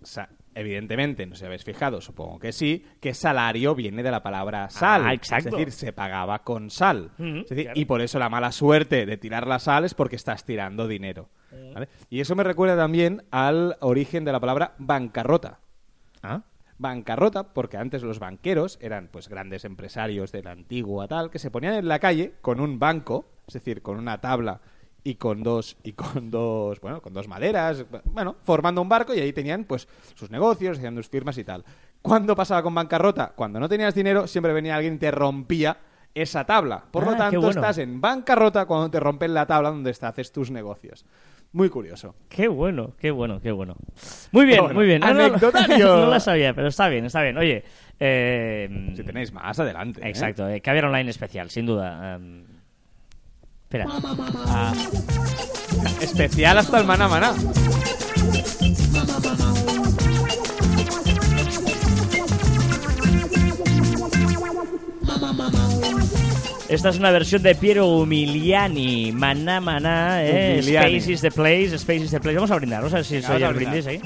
[0.58, 4.68] evidentemente, no sé si habéis fijado, supongo que sí, que salario viene de la palabra
[4.70, 5.02] sal.
[5.06, 5.48] Ah, exacto.
[5.48, 7.10] Es decir, se pagaba con sal.
[7.18, 7.80] Ujú, Es decir, claro.
[7.80, 11.28] Y por eso la mala suerte de tirar la sal es porque estás tirando dinero.
[11.74, 11.88] ¿vale?
[12.10, 15.60] Y eso me recuerda también al origen de la palabra bancarrota.
[16.22, 16.42] Ah,
[16.80, 21.50] Bancarrota, porque antes los banqueros eran pues grandes empresarios de la antigua tal, que se
[21.50, 24.60] ponían en la calle con un banco, es decir, con una tabla
[25.04, 29.20] y con dos y con dos, bueno, con dos maderas, bueno, formando un barco y
[29.20, 31.64] ahí tenían pues sus negocios, hacían sus firmas y tal.
[32.02, 33.32] ¿Cuándo pasaba con bancarrota?
[33.34, 35.78] Cuando no tenías dinero, siempre venía alguien y te rompía
[36.14, 36.84] esa tabla.
[36.90, 37.60] Por Ah, lo qué tanto, bueno.
[37.60, 41.04] estás en bancarrota cuando te rompen la tabla donde te haces tus negocios.
[41.52, 42.14] Muy curioso.
[42.28, 43.74] qué bueno, qué bueno, qué bueno.
[44.32, 45.00] Muy bien, Bueno, muy bien.
[45.00, 45.96] No, no, no, anecdotario.
[46.04, 47.38] no la sabía, pero está bien, está bien.
[47.38, 47.64] Oye,
[47.98, 50.00] eh, Si tenéis más, adelante.
[50.02, 50.08] ¿eh?
[50.08, 52.16] Exacto, eh, caviar online especial, sin duda.
[52.16, 52.44] em,
[53.68, 53.86] espera.
[54.46, 54.72] Ah,
[56.00, 57.34] Especial hasta el maná maná.
[66.68, 69.12] esta es una versión de Piero Umiliani.
[69.12, 70.58] Maná, maná, eh.
[70.60, 70.96] Umiliani.
[70.96, 72.36] Space is the place, Space is the place.
[72.36, 73.96] Vamos a brindar, vamos a ver si soy el brindis ahí.
[73.96, 74.00] Eh,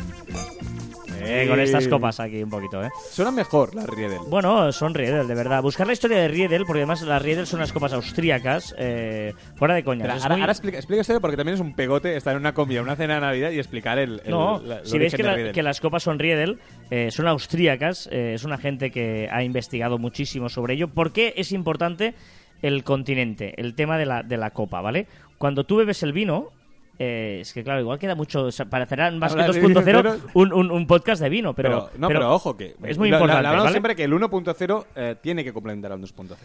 [1.49, 2.91] con estas copas aquí un poquito, eh.
[3.11, 4.19] Suena mejor la Riedel.
[4.29, 5.63] Bueno, son Riedel, de verdad.
[5.63, 9.75] Buscar la historia de Riedel, porque además las Riedel son unas copas austríacas, eh, fuera
[9.75, 10.05] de coña.
[10.05, 12.83] Ahora, muy- ahora explica, explica esto porque también es un pegote estar en una comida,
[12.83, 14.21] una cena de Navidad y explicar el.
[14.25, 16.59] el- No, la- si veis la- que las copas son Riedel,
[16.91, 20.89] eh, son austríacas, eh, es una gente que ha investigado muchísimo sobre ello.
[20.89, 22.15] ¿Por qué es importante
[22.63, 25.07] el continente, el tema de la, de la copa, ¿vale?
[25.39, 26.51] Cuando tú bebes el vino,
[26.99, 30.87] eh, es que claro, igual queda mucho, o sea, de 2.0 vino, un, un, un
[30.87, 31.89] podcast de vino, pero...
[31.89, 32.75] Pero, no, pero, ojo, que.
[32.85, 33.73] Es muy lo- lo- importante, Hablamos ¿vale?
[33.73, 36.37] siempre que el 1.0 eh, tiene que complementar al 2.0.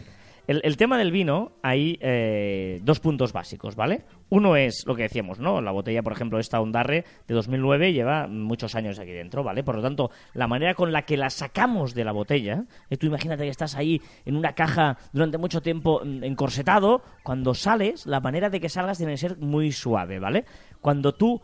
[0.47, 4.03] El, el tema del vino, hay eh, dos puntos básicos, ¿vale?
[4.29, 5.59] Uno es lo que decíamos, ¿no?
[5.61, 9.63] La botella, por ejemplo, esta Ondarre de 2009 lleva muchos años aquí dentro, ¿vale?
[9.65, 12.63] Por lo tanto, la manera con la que la sacamos de la botella,
[12.97, 18.05] tú imagínate que estás ahí en una caja durante mucho tiempo mm, encorsetado, cuando sales,
[18.05, 20.36] la manera de que salgas tiene que ser muy suave, ¿vale?
[20.81, 21.41] Cuando tú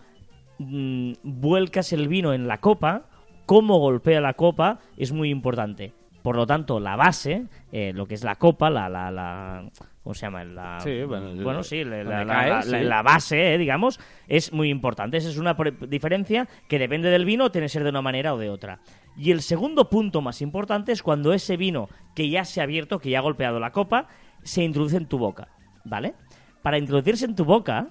[0.60, 3.04] mm, vuelcas el vino en la copa,
[3.46, 5.94] cómo golpea la copa es muy importante.
[6.22, 9.66] Por lo tanto, la base, eh, lo que es la copa, la, la, la-
[10.04, 10.46] ¿cómo se llama?
[10.46, 11.04] La, Sí,
[11.44, 12.72] bueno, sí, la, donde la- cae, la- sí.
[12.72, 15.18] la- la base, eh, digamos, es muy importante.
[15.18, 15.54] Esa es una
[15.90, 18.80] diferencia que depende del vino, tiene que ser de una manera o de otra.
[19.18, 23.00] Y el segundo punto más importante es cuando ese vino que ya se ha abierto,
[23.00, 24.08] que ya ha golpeado la copa,
[24.44, 25.50] se introduce en tu boca,
[25.84, 26.14] ¿vale?
[26.62, 27.90] Para introducirse en tu boca,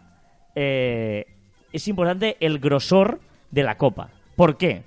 [0.55, 1.27] eh,
[1.73, 4.11] es importante el grosor de la copa.
[4.37, 4.83] ¿Por qué?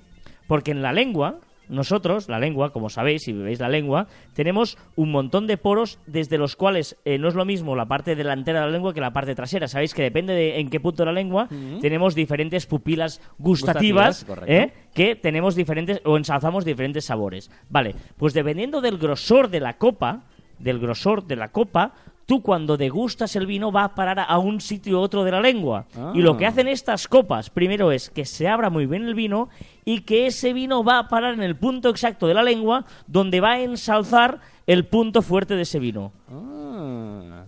[0.46, 5.10] Porque en la lengua, nosotros, la lengua, como sabéis, si veis la lengua, tenemos un
[5.10, 8.66] montón de poros desde los cuales eh, no es lo mismo la parte delantera de
[8.66, 9.66] la lengua que la parte trasera.
[9.66, 11.48] Sabéis que depende de en qué punto de la lengua
[11.80, 14.26] tenemos diferentes pupilas gustativas.
[14.46, 14.72] ¿eh?
[14.94, 17.50] que tenemos diferentes o ensalzamos diferentes sabores.
[17.68, 20.24] Vale, pues dependiendo del grosor de la copa,
[20.58, 21.92] del grosor de la copa,
[22.26, 25.40] tú cuando degustas el vino va a parar a un sitio u otro de la
[25.40, 25.86] lengua.
[26.12, 26.48] Y lo que Ah.
[26.48, 29.48] hacen estas copas, primero es que se abra muy bien el vino
[29.84, 33.40] y que ese vino va a parar en el punto exacto de la lengua donde
[33.40, 36.12] va a ensalzar el punto fuerte de ese vino.
[36.28, 37.44] Ah.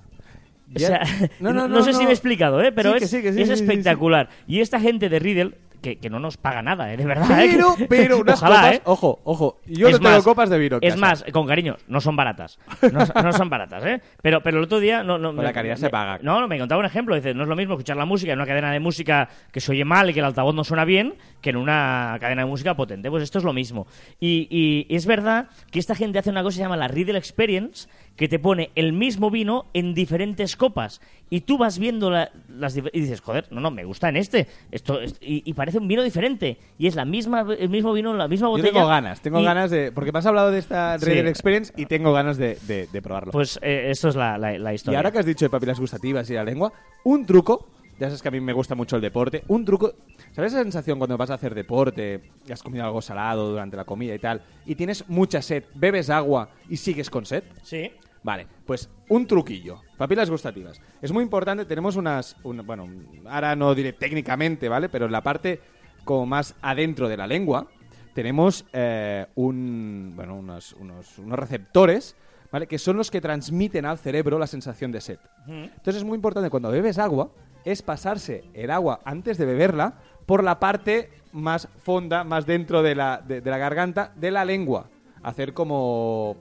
[0.75, 1.01] O sea,
[1.41, 2.73] no, sé si me he explicado, ¿eh?
[2.73, 4.29] pero Sí, que es, sí, que sí, es espectacular.
[4.47, 5.59] Y esta gente de Riddle,
[5.95, 6.97] que, que no nos paga nada, ¿eh?
[6.97, 7.43] de verdad.
[7.43, 7.51] ¿eh?
[7.53, 8.75] Pero, Que- pero unas Ojalá, copas.
[8.75, 8.83] ¿eh?
[8.85, 9.61] Ojo, ojo.
[9.67, 10.77] Yo Es no tengo copas de vino.
[10.77, 11.01] en Es casa.
[11.01, 12.59] más, con cariño, no son baratas.
[12.93, 14.01] No, no son baratas, ¿eh?
[14.23, 15.03] Pero, pero el otro día...
[15.03, 16.19] No, no, la calidad me- se paga.
[16.23, 17.15] No, no, me contaba un ejemplo.
[17.15, 19.73] Dice, no es lo mismo escuchar la música en una cadena de música que se
[19.73, 22.75] oye mal y que el altavoz no suena bien que en una cadena de música
[22.75, 23.11] potente.
[23.11, 23.87] Pues esto es lo mismo.
[24.21, 27.19] Y, y es verdad que esta gente hace una cosa que se llama la Riddle
[27.19, 31.01] Experience, que te pone el mismo vino en diferentes copas.
[31.31, 34.49] Y tú vas viendo la- las y dices, joder, no, no, me gusta en este.
[34.73, 36.59] Esto, es- y, y parece un vino diferente.
[36.79, 38.73] Y es la misma, el mismo vino, la misma Yo botella.
[38.73, 39.93] tengo ganas, tengo y- ganas de.
[39.93, 41.07] Porque me has hablado de esta Sí.
[41.07, 43.31] Riedel Experience y tengo ganas de, de- de probarlo.
[43.33, 44.99] Pues eh, esto es la, la- la y historia.
[44.99, 46.73] ahora que has dicho de papilas gustativas y la lengua,
[47.05, 47.69] un truco.
[48.01, 49.43] Ya sabes que a mí me gusta mucho el deporte.
[49.49, 49.93] Un truco.
[50.33, 53.85] ¿Sabes esa sensación cuando vas a hacer deporte y has comido algo salado durante la
[53.85, 54.41] comida y tal?
[54.67, 57.43] Y tienes mucha sed, bebes agua y sigues con sed?
[57.63, 57.91] Sí.
[58.23, 59.81] Vale, pues un truquillo.
[59.97, 60.81] Papilas gustativas.
[61.01, 62.37] Es muy importante, tenemos unas...
[62.43, 62.89] un- bueno,
[63.27, 64.89] ahora no diré técnicamente, ¿vale?
[64.89, 65.61] Pero en la parte
[66.05, 67.69] como más adentro de la lengua
[68.15, 72.17] tenemos eh, un, bueno, unos, unos, unos receptores,
[72.51, 72.67] ¿vale?
[72.67, 75.19] Que son los que transmiten al cerebro la sensación de sed.
[75.47, 77.31] Entonces es muy importante cuando bebes agua,
[77.65, 79.95] es pasarse el agua antes de beberla
[80.27, 84.45] por la parte más fonda, más dentro de la, de, de la garganta, de la
[84.45, 84.89] lengua.
[85.23, 86.37] Hacer como...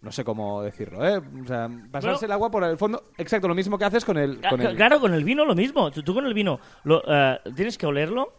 [0.00, 1.18] No sé cómo decirlo, ¿eh?
[1.18, 2.26] O sea, pasarse Bueno.
[2.26, 3.02] el agua por el fondo.
[3.16, 4.40] Exacto, lo mismo que haces con el...
[4.48, 4.60] Con.
[4.76, 5.90] Claro, con el vino lo mismo.
[5.90, 8.34] Tú, tú con el vino lo, eh, tienes que olerlo,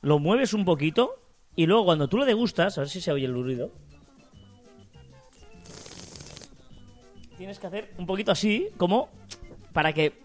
[0.00, 1.14] lo mueves un poquito
[1.54, 3.70] y luego cuando tú lo degustas, a ver si se oye el ruido.
[7.36, 9.08] Tienes que hacer un poquito así, como
[9.72, 10.20] para que.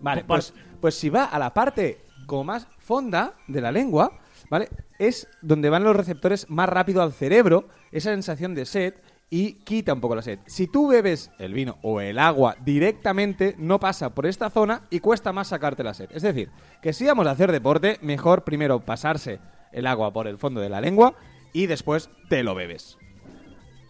[0.00, 4.18] Vale, pues, pues si va a la parte como más fonda de la lengua,
[4.50, 4.68] ¿vale?
[4.98, 8.94] Es donde van los receptores más rápido al cerebro, esa sensación de sed
[9.30, 10.38] y quita un poco la sed.
[10.46, 15.00] Si tú bebes el vino o el agua directamente, no pasa por esta zona y
[15.00, 16.08] cuesta más sacarte la sed.
[16.12, 19.38] Es decir, que si vamos a hacer deporte, mejor primero pasarse
[19.72, 21.14] el agua por el fondo de la lengua
[21.52, 22.96] y después te lo bebes.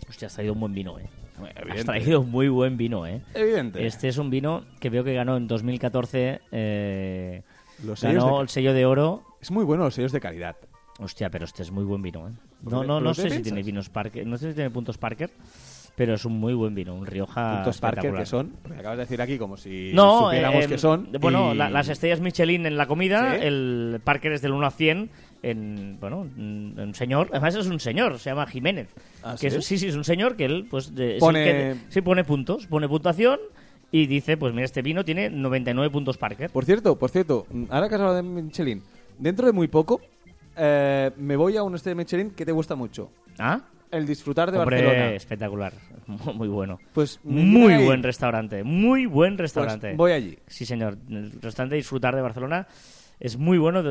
[0.08, 1.08] Hostia, has traído un buen vino, eh.
[1.40, 1.84] Has Evidente.
[1.84, 3.22] traído un muy buen vino, eh.
[3.34, 3.86] Evidente.
[3.86, 6.40] Este es un vino que veo que ganó en 2014.
[6.50, 7.42] Eh,
[7.84, 9.22] Los ganó de- el sello de oro.
[9.40, 10.56] Es muy bueno los sellos de calidad.
[10.98, 12.32] Hostia, pero este es muy buen vino, ¿eh?
[12.62, 15.30] ¿Por No, no, no sé si tiene vinos Parker, no sé si tiene puntos Parker,
[15.94, 19.04] pero es un muy buen vino, un Rioja Puntos Parker que son, porque acabas de
[19.04, 21.08] decir aquí como si No, supiéramos eh, que son.
[21.20, 23.46] Bueno, y- la- las estrellas Michelin en la comida, Sí.
[23.46, 25.10] el Parker es del 1 a 100
[25.42, 28.88] en, bueno, un señor, además es un señor, se llama Jiménez.
[29.22, 29.56] ¿Ah, que sí?
[29.56, 32.66] es- sí, sí, es un señor que él, pues, de- Pone- que- sí, pone puntos,
[32.66, 33.38] pone puntuación
[33.92, 36.50] y dice, pues mira, este vino tiene 99 puntos Parker.
[36.50, 38.82] Por cierto, por cierto, ahora que has hablado de Michelin,
[39.18, 40.00] dentro de muy poco
[40.58, 43.10] eh, me voy a un estrella de Michelin que te gusta mucho.
[43.38, 43.60] ¿Ah?
[43.90, 45.12] El disfrutar de Hombre, Barcelona.
[45.14, 45.72] espectacular,
[46.34, 46.78] muy bueno.
[46.92, 47.84] Pues Muy ahí.
[47.86, 49.94] buen restaurante, muy buen Pues restaurante.
[49.94, 50.38] voy allí.
[50.46, 50.98] Sí, señor.
[51.08, 52.66] El restaurante Disfrutar de Barcelona
[53.20, 53.82] es muy bueno.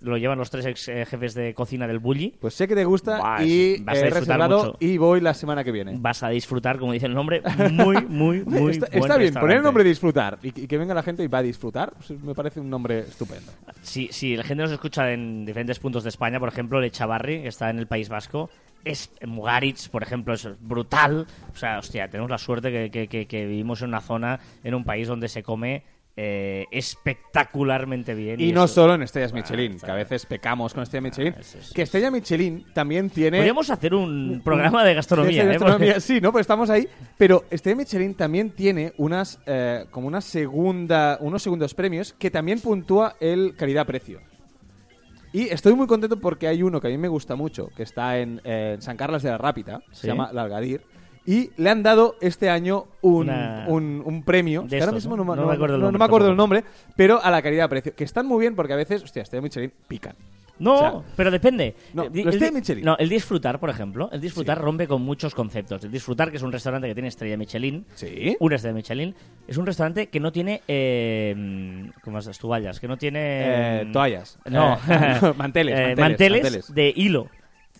[0.00, 2.34] Lo llevan los tres ex eh, jefes de cocina del Bulli.
[2.40, 4.76] Pues sé que te gusta y vas a he disfrutar mucho.
[4.80, 5.94] y voy la semana que viene.
[5.98, 9.56] Vas a disfrutar, como dice el nombre, muy, muy, muy está, buen está bien, poner
[9.58, 12.34] el nombre disfrutar y, y que venga la gente y va a disfrutar, pues me
[12.34, 13.52] parece un nombre estupendo.
[13.82, 17.42] Si, si la gente nos escucha en diferentes puntos de España, por ejemplo, el Echavarri,
[17.42, 18.50] que está en el País Vasco,
[18.84, 21.26] es Mugaritz, por ejemplo, es brutal.
[21.52, 24.74] O sea, hostia, tenemos la suerte que, que- que- que vivimos en una zona, en
[24.74, 25.82] un país donde se come
[26.16, 28.40] eh, espectacularmente bien.
[28.40, 31.34] Y no eso- solo en estrellas Michelin, que a veces pecamos con estrella Michelin.
[31.36, 33.38] Ah, eso es- Que estrella Michelin también tiene...
[33.38, 35.52] Podríamos hacer un programa de gastronomía, de ¿eh?
[35.54, 36.30] gastronomía, Sí, ¿no?
[36.32, 36.88] Pues estamos ahí.
[37.18, 42.60] Pero Estrella Michelin también tiene unas eh, como una segunda, unos segundos premios que también
[42.60, 44.20] puntúa el calidad-precio.
[45.32, 48.18] Y estoy muy contento porque hay uno que a mí me gusta mucho, que está
[48.18, 50.02] en, eh, San Carlos de la Rápida, Sí.
[50.02, 50.82] se llama La Algadir,
[51.26, 55.16] y le han dado este año un, Una- un, un premio, de que ahora mismo
[55.16, 55.24] ¿no?
[55.24, 56.54] no, No no- me acuerdo el no- no nombre me acuerdo el tampoco.
[56.54, 56.64] nombre,
[56.96, 60.14] pero a la calidad-precio, que están muy bien porque a veces, hostia, Estrella Michelin pican.
[60.56, 61.74] No, O sea, pero depende.
[61.94, 62.84] no, El de Michelin.
[62.84, 64.62] No, el disfrutar, por ejemplo, el disfrutar Sí.
[64.62, 65.82] rompe con muchos conceptos.
[65.82, 68.36] El disfrutar, que es un restaurante que tiene estrella Michelin, Sí.
[68.38, 69.16] una estrella Michelin,
[69.48, 72.38] es un restaurante que no tiene, eh, ¿cómo es?
[72.38, 73.80] Toallas, que no tiene...
[73.82, 74.38] Eh, toallas.
[74.48, 74.78] No, Eh,
[75.36, 76.74] manteles, Eh, manteles, manteles.
[76.74, 77.28] de hilo.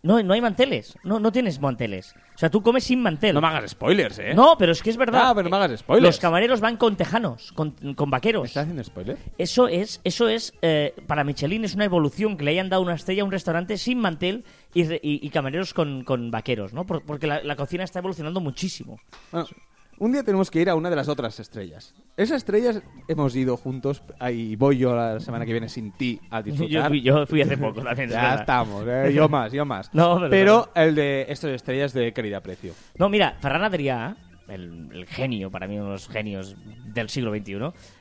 [0.05, 2.15] No, no hay manteles, no, no tienes manteles.
[2.35, 3.35] O sea, tú comes sin mantel.
[3.35, 4.35] No me hagas spoilers, ¿eh?
[4.35, 5.23] No, pero es que es verdad.
[5.31, 6.05] Ah, pero no me hagas spoilers.
[6.07, 8.45] Los camareros van con tejanos, con, con ¿Me vaqueros.
[8.47, 9.17] estás haciendo spoiler?
[9.39, 12.95] Eso es, eso es eh, para Michelin es una evolución que le hayan dado una
[12.95, 16.85] estrella a un restaurante sin mantel y, re- y- y camareros con, con vaqueros, ¿no?
[16.85, 19.01] Por- porque la, la cocina está evolucionando muchísimo.
[19.33, 19.49] Bueno,
[19.99, 21.95] un día tenemos que ir a una de las otras estrellas.
[22.17, 24.03] Esas estrellas hemos ido juntos.
[24.19, 26.89] Ahí voy yo la semana que viene sin ti a Yo disfrutar.
[26.89, 28.11] fui, yo fui hace poco también.
[28.11, 28.41] ya verdad.
[28.41, 29.91] estamos, eh, yo más, yo más.
[29.95, 32.73] No, pero- el de estas estrellas de calidad-precio.
[32.99, 34.17] No, mira, Ferran Adrià,
[34.49, 36.55] el, el genio, para mí uno de los genios
[36.93, 37.53] del siglo XXI,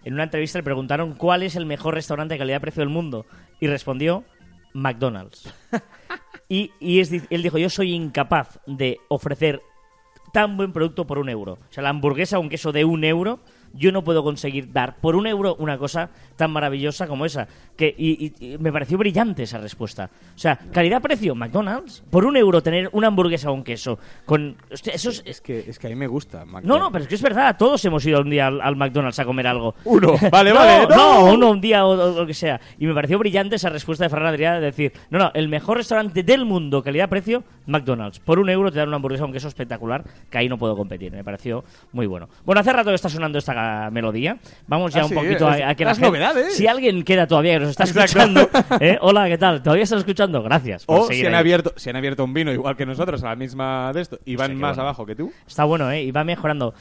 [0.03, 3.25] en una entrevista le preguntaron cuál es el mejor restaurante de calidad-precio del mundo
[3.59, 4.23] y respondió
[4.73, 5.53] McDonald's.
[6.49, 9.61] y y es él dijo, yo soy incapaz de ofrecer
[10.33, 11.53] tan buen producto por un euro.
[11.53, 13.39] O sea, la hamburguesa, un queso de un euro,
[13.73, 17.47] yo no puedo conseguir dar por un euro una cosa tan maravillosa como esa.
[17.75, 20.09] Que, y, y- y me pareció brillante esa respuesta.
[20.35, 22.03] O sea, calidad-precio, McDonald's.
[22.09, 23.97] Por un euro tener una hamburguesa o un queso.
[24.25, 26.39] Con, hostia, eso es, Es que, es que a mí me gusta.
[26.39, 26.83] no, McDonald's.
[26.83, 29.25] no, pero es que es verdad, todos hemos ido un día al, al McDonald's a
[29.25, 29.73] comer algo.
[29.85, 30.87] Uno, vale, no, vale.
[30.95, 32.59] No, uno un día o, o lo que sea.
[32.77, 35.77] Y me pareció brillante esa respuesta de Ferran Adrià de decir, no, no, el mejor
[35.77, 38.19] restaurante del mundo, calidad-precio, McDonald's.
[38.19, 41.11] Por un euro te dan una hamburguesa, un queso espectacular, que ahí no puedo competir.
[41.11, 42.29] Me pareció muy bueno.
[42.45, 43.53] Bueno, hace rato que está sonando esta
[43.91, 44.37] melodía.
[44.67, 46.55] Vamos ya Ah, un sí, poquito a, es- a que la las gente- novedades.
[46.55, 48.19] Si alguien queda todavía que nos está Exacto.
[48.19, 48.49] escuchando,
[48.79, 48.97] ¿eh?
[49.01, 49.61] hola, ¿qué tal?
[49.63, 50.41] ¿Todavía estás escuchando?
[50.43, 50.85] Gracias.
[50.85, 51.39] por O si han, ahí.
[51.39, 54.35] abierto, si han abierto un vino igual que nosotros a la misma de esto y
[54.35, 54.81] van más bueno.
[54.83, 55.31] abajo que tú.
[55.47, 56.03] Está bueno, ¿eh?
[56.03, 56.73] Y va mejorando.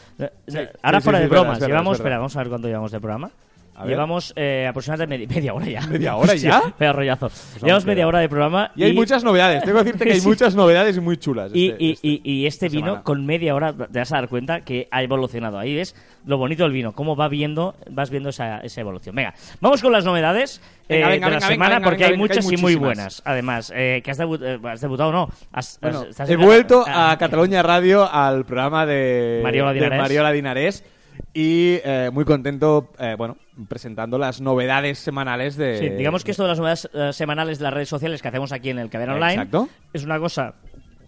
[0.49, 3.31] Sí, Ahora fuera de bromas, llevamos, espera, vamos a ver cuánto llevamos de programa.
[3.75, 3.87] A.
[3.87, 5.81] Llevamos eh, aproximadamente media, media hora ya.
[5.87, 6.59] ¿Media hora ya?
[6.59, 7.31] Hostia, Vaya rollazo.
[7.63, 8.71] llevamos media hora de programa.
[8.77, 9.65] Y hay muchas novedades.
[9.65, 11.51] Tengo que decirte que hay muchas novedades y muy chulas.
[11.55, 13.03] Y, este- y- este- y- y este esta vino, semana.
[13.03, 15.59] con media hora, te vas a dar cuenta que ha evolucionado.
[15.59, 19.15] Ahí ves lo bonito del vino, cómo va viendo, vas viendo esa, esa evolución.
[19.15, 22.07] Venga, vamos con las novedades eh, Venga, venga, de la venga, semana, venga, porque venga,
[22.07, 23.23] hay venga, que hay muchas y muy buenas.
[23.25, 25.29] Además, eh, que has, debu- eh, has debutado o no.
[25.51, 29.99] Has- Bueno, has- he vuelto ah, a Cataluña Radio al programa de Mariola de Dinarés.
[30.01, 30.85] Mariola Dinarés,
[31.35, 33.37] Y eh, muy contento, eh, bueno,
[33.69, 35.79] presentando las novedades semanales de...
[35.79, 38.53] Sí, digamos que esto de las novedades eh, semanales de las redes sociales que hacemos
[38.53, 39.69] aquí en el Caber Online Exacto.
[39.93, 40.55] es una cosa...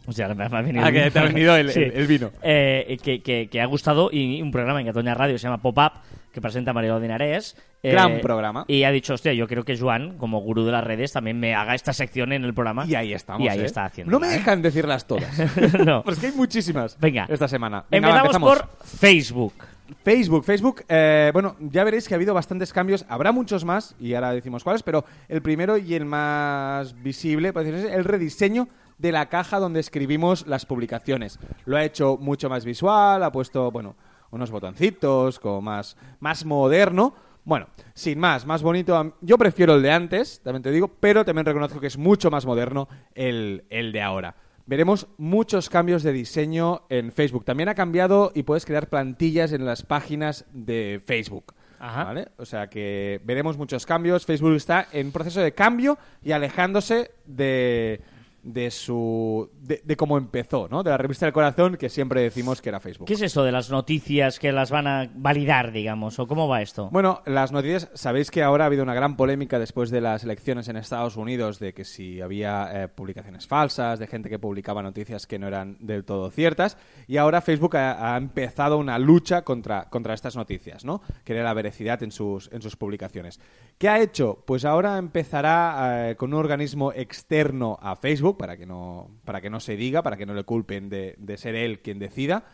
[0.06, 2.30] O sea, me ha venido Ah, que te ha venido el- el- el vino.
[2.42, 5.92] Eh, que, que- que ha gustado y un programa en Cataluña Radio se llama Pop-Up
[6.30, 7.56] que presenta Mario Dinarés.
[7.82, 8.64] eh, Gran programa.
[8.68, 11.54] Y ha dicho, hostia, yo creo que Joan, como gurú de las redes, también me
[11.54, 12.84] haga esta sección en el programa.
[12.86, 13.46] Y ahí estamos.
[13.46, 14.10] Y ahí está haciendo.
[14.10, 15.26] No me dejan decirlas todas.
[15.86, 16.02] no.
[16.02, 17.26] Pues que hay muchísimas Venga.
[17.30, 17.84] esta semana.
[17.90, 18.78] Venga, va, Empezamos empezamos.
[18.80, 19.54] por Facebook.
[20.02, 24.14] Facebook, Facebook, eh, bueno, ya veréis que ha habido bastantes cambios, habrá muchos más, y
[24.14, 28.68] ahora decimos cuáles, pero el primero y el más visible, por decirlo así, el rediseño
[28.98, 31.38] de la caja donde escribimos las publicaciones.
[31.64, 33.96] Lo ha hecho mucho más visual, ha puesto, bueno,
[34.30, 37.14] unos botoncitos, como más, más moderno.
[37.44, 39.14] Bueno, sin más, más bonito.
[39.20, 42.46] Yo prefiero el de antes, también te digo, pero también reconozco que es mucho más
[42.46, 44.34] moderno el, el de ahora.
[44.66, 47.44] Veremos muchos cambios de diseño en Facebook.
[47.44, 51.54] También ha cambiado y puedes crear plantillas en las páginas de Facebook.
[51.78, 52.04] Ajá.
[52.04, 52.28] ¿Vale?
[52.38, 54.24] O sea que veremos muchos cambios.
[54.24, 58.00] Facebook está en proceso de cambio y alejándose de,
[58.44, 60.82] de su de, de cómo empezó, ¿no?
[60.82, 63.06] De la revista del corazón que siempre decimos que era Facebook.
[63.06, 66.18] ¿Qué es esto de las noticias que las van a validar, digamos?
[66.18, 66.90] ¿O cómo va esto?
[66.92, 70.68] Bueno, las noticias, sabéis que ahora ha habido una gran polémica después de las elecciones
[70.68, 75.26] en Estados Unidos de que si había eh, publicaciones falsas, de gente que publicaba noticias
[75.26, 76.76] que no eran del todo ciertas,
[77.06, 81.02] y ahora Facebook ha, ha empezado una lucha contra, contra estas noticias, ¿no?
[81.24, 83.40] Querer la veracidad en sus, en sus publicaciones.
[83.78, 84.44] ¿Qué ha hecho?
[84.46, 89.50] Pues ahora empezará eh, con un organismo externo a Facebook, para que no, para que
[89.50, 92.44] no se diga, para que no le culpen de, ser él quien decida,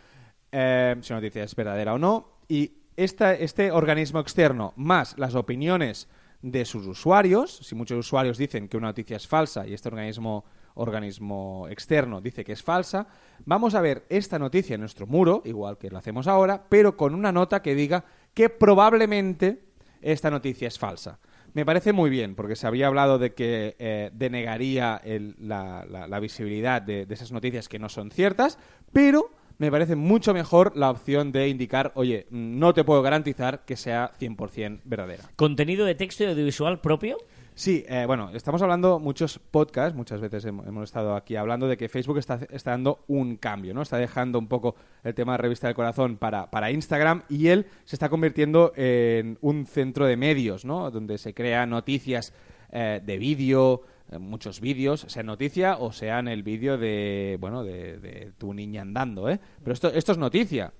[0.53, 2.39] eh, si una noticia es verdadera o no.
[2.49, 6.09] Y esta- este organismo externo, más las opiniones
[6.43, 10.45] de sus usuarios, si muchos usuarios dicen que una noticia es falsa y este organismo,
[10.75, 13.07] organismo externo dice que es falsa,
[13.45, 17.15] vamos a ver esta noticia en nuestro muro, igual que lo hacemos ahora, pero con
[17.15, 19.65] una nota que diga que probablemente
[20.01, 21.19] esta noticia es falsa.
[21.55, 26.07] Me parece muy bien, porque se había hablado de que eh, denegaría el- la, la-
[26.07, 28.59] la visibilidad de, de esas noticias que no son ciertas,
[28.93, 33.77] pero me parece mucho mejor la opción de indicar, oye, no te puedo garantizar que
[33.77, 35.25] sea 100% verdadera.
[35.37, 37.19] ¿Contenido de texto y audiovisual propio?
[37.61, 41.77] Sí, eh, bueno, estamos hablando, muchos podcasts, muchas veces hem- hemos estado aquí hablando de
[41.77, 43.83] que Facebook está, está dando un cambio, ¿no?
[43.83, 47.67] Está dejando un poco el tema de revista del corazón para, para Instagram y él
[47.85, 50.91] se está convirtiendo en un centro de medios, ¿no?
[50.91, 52.33] Donde se crean noticias
[52.73, 57.99] eh, de vídeo, eh, muchos vídeos, sea noticia o sean el vídeo de, bueno, de,
[57.99, 59.39] de tu niña andando, ¿eh?
[59.63, 60.73] Pero esto, esto es noticia,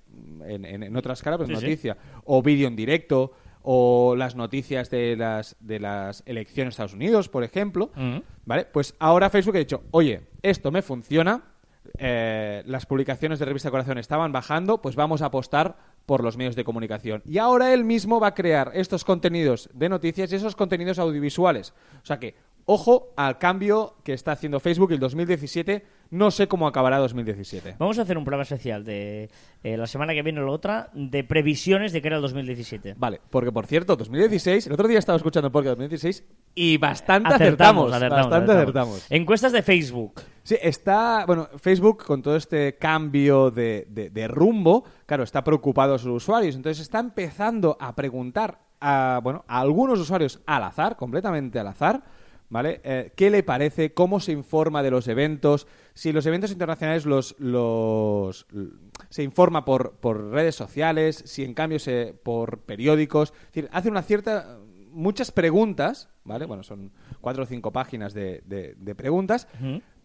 [0.47, 1.61] en, en, en otra escala pues Sí, sí.
[1.61, 6.93] noticia, o vídeo en directo, o las noticias de las, de las elecciones de Estados
[6.93, 8.17] Unidos, por ejemplo, Mm.
[8.45, 8.65] ¿vale?
[8.65, 11.43] Pues ahora Facebook ha dicho, oye, esto me funciona,
[11.97, 16.55] eh, las publicaciones de Revista Corazón estaban bajando, pues vamos a apostar por los medios
[16.55, 17.21] de comunicación.
[17.25, 21.73] Y ahora él mismo va a crear estos contenidos de noticias y esos contenidos audiovisuales.
[22.01, 25.85] O sea que, ojo al cambio que está haciendo Facebook el 2017.
[26.11, 27.75] No sé cómo acabará 2017.
[27.79, 29.29] Vamos a hacer un programa especial de
[29.63, 32.95] eh, la semana que viene o la otra de previsiones de que era el 2017.
[32.97, 36.23] Vale, porque por cierto, 2016, el otro día estaba escuchando el podcast 2016
[36.55, 37.91] y bastante acertamos.
[37.91, 39.05] bastante acertamos.
[39.09, 40.21] Encuestas de Facebook.
[40.43, 45.93] Sí, está, bueno, Facebook con todo este cambio de, de- de rumbo, claro, está preocupado
[45.95, 50.97] a sus usuarios, entonces está empezando a preguntar a, bueno, a algunos usuarios al azar,
[50.97, 52.03] completamente al azar,
[52.51, 52.79] ¿vale?
[52.83, 53.93] Eh, ¿Qué le parece?
[53.95, 55.65] ¿Cómo se informa de los eventos?
[55.95, 58.45] Si los eventos internacionales los, los
[59.09, 63.33] se informa por, por redes sociales, si en cambio se por periódicos,
[63.71, 64.59] hace una cierta
[64.91, 66.45] muchas preguntas, ¿vale?
[66.45, 69.47] Bueno, son cuatro o cinco páginas de, de- preguntas.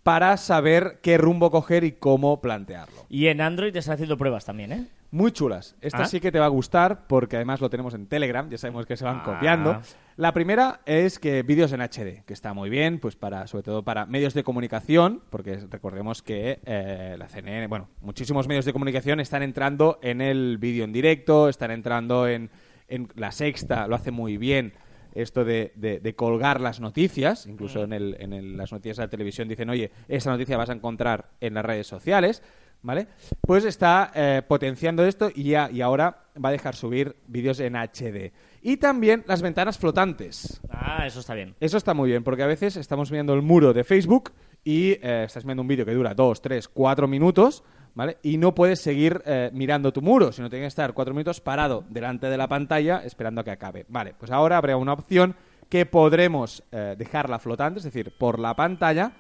[0.07, 3.07] Para saber qué rumbo coger y cómo plantearlo.
[3.09, 4.87] Y en Android te están haciendo pruebas también, ¿eh?
[5.11, 5.75] Muy chulas.
[5.81, 6.07] Esta Ah.
[6.07, 8.97] sí que te va a gustar porque además lo tenemos en Telegram, ya sabemos que
[8.97, 9.23] se van Ah.
[9.25, 9.81] copiando.
[10.16, 13.83] La primera es que vídeos en HD, que está muy bien, pues para sobre todo
[13.83, 19.19] para medios de comunicación, porque recordemos que eh, la CNN, bueno, muchísimos medios de comunicación
[19.19, 22.51] están entrando en el vídeo en directo, están entrando en,
[22.87, 24.73] en la sexta, lo hace muy bien
[25.16, 29.02] esto de, de- de colgar las noticias, incluso en, el- en el- las noticias de
[29.05, 32.43] la televisión dicen, oye, esta noticia vas a encontrar en las redes sociales,
[32.82, 33.09] ¿vale?
[33.41, 37.74] Pues está eh, potenciando esto y, ya, y ahora va a dejar subir vídeos en
[37.74, 38.32] HD.
[38.62, 40.61] Y también las ventanas flotantes.
[40.70, 41.55] Ah, eso está bien.
[41.61, 44.32] Eso está muy bien, porque a veces estamos viendo el muro de Facebook
[44.64, 47.62] y eh, estás viendo un vídeo que dura dos, tres, cuatro minutos,
[47.97, 48.18] ¿vale?
[48.22, 51.82] Y no puedes seguir eh, mirando tu muro, sino tienes que estar cuatro minutos parado
[51.88, 53.86] delante de la pantalla esperando a que acabe.
[53.88, 55.34] Vale, pues ahora habrá una opción
[55.68, 59.12] que podremos eh, dejarla flotante, es decir, por la pantalla,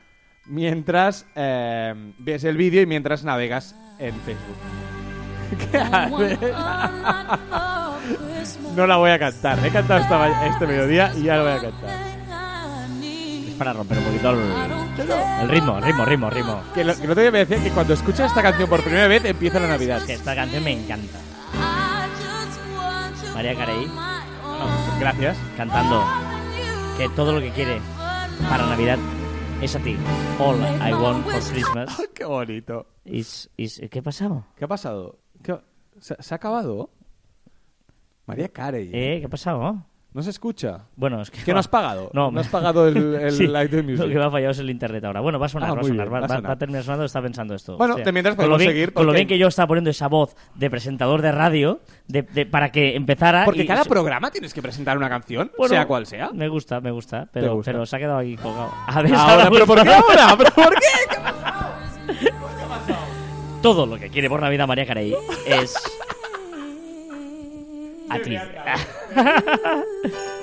[0.44, 4.56] mientras eh, ves el vídeo y mientras navegas en Facebook.
[5.72, 6.38] ¿Qué haces?
[8.76, 9.58] No la voy a cantar.
[9.66, 12.15] He cantado esta este mediodía y ya la voy a cantar.
[13.58, 14.38] Para romper un poquito el,
[15.42, 16.62] el ritmo, ritmo, ritmo, ritmo.
[16.74, 19.08] Que lo, que el otro día me decía que cuando escuchas esta canción por primera
[19.08, 20.02] vez empieza la Navidad.
[20.04, 21.18] Que esta canción me encanta.
[23.34, 23.86] María Carey
[25.00, 25.36] Gracias.
[25.56, 26.02] cantando
[26.96, 27.80] que todo lo que quiere
[28.48, 28.98] para Navidad
[29.60, 29.96] es a ti.
[30.38, 32.86] All I want for Christmas Qué bonito.
[33.04, 33.48] is...
[33.56, 34.44] is ¿Qué ha pasado?
[34.56, 35.18] ¿Qué ha pasado?
[35.42, 35.58] ¿Qué-
[36.00, 36.90] ¿Se, se ha acabado?
[38.26, 38.90] María Carey.
[38.92, 39.18] ¿Eh?
[39.20, 39.82] ¿Qué ha pasado?
[40.16, 40.80] No se escucha.
[40.96, 41.42] Bueno, es que...
[41.44, 42.08] ¿Qué no has pagado?
[42.14, 43.98] No, no has pagado el, el Sí, iTunes Music.
[43.98, 45.20] Lo que me ha fallado es el internet ahora.
[45.20, 46.48] Bueno, va a sonar, Ah, va a sonar, bien, va, a va- sonar.
[46.48, 47.76] va a terminar sonando, está pensando esto.
[47.76, 49.90] Bueno, de mientras con podemos bien, seguir, Con lo porque- bien que yo estaba poniendo
[49.90, 53.44] esa voz de presentador de radio de, de- para que empezara...
[53.44, 56.30] Porque y cada se- programa tienes que presentar una canción, Bueno, sea cual sea.
[56.32, 57.72] Me gusta, me gusta, pero, gusta?
[57.72, 58.72] pero se ha quedado aquí colgado.
[58.86, 60.34] A ver, Ahora, ¿pero por qué ahora?
[60.38, 62.30] ¿Pero por qué?
[63.60, 65.14] Todo lo que quiere por Navidad María Carey
[65.46, 65.74] es...
[68.08, 68.34] a ti.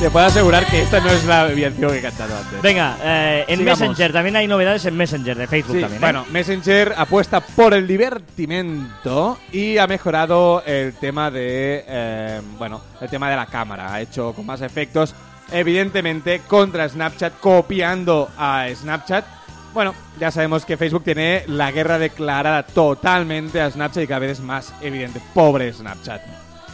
[0.00, 2.60] Te puedo asegurar que esta no es la canción que he cantado antes.
[2.60, 3.80] Venga, eh, en Sigamos.
[3.80, 5.98] Messenger también hay novedades en Messenger de Facebook Sí, también.
[6.02, 6.04] ¿eh?
[6.04, 13.08] bueno, Messenger apuesta por el divertimento y ha mejorado el tema de, eh, bueno, el
[13.10, 13.94] tema de la cámara.
[13.94, 15.14] Ha hecho con más efectos,
[15.52, 19.24] evidentemente, contra Snapchat, copiando a Snapchat.
[19.72, 24.32] Bueno, ya sabemos que Facebook tiene la guerra declarada totalmente a Snapchat y cada vez
[24.32, 25.20] es más evidente.
[25.34, 26.20] Pobre Snapchat.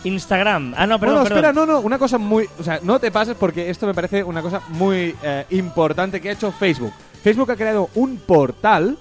[0.05, 0.74] Instagram.
[0.76, 1.39] Ah, no, perdón, no, no, perdón.
[1.39, 2.49] espera, no, no, una cosa muy...
[2.59, 6.31] O sea, no te pases porque esto me parece una cosa muy eh, importante que
[6.31, 6.93] ha hecho Facebook.
[7.22, 8.97] Facebook ha creado un portal,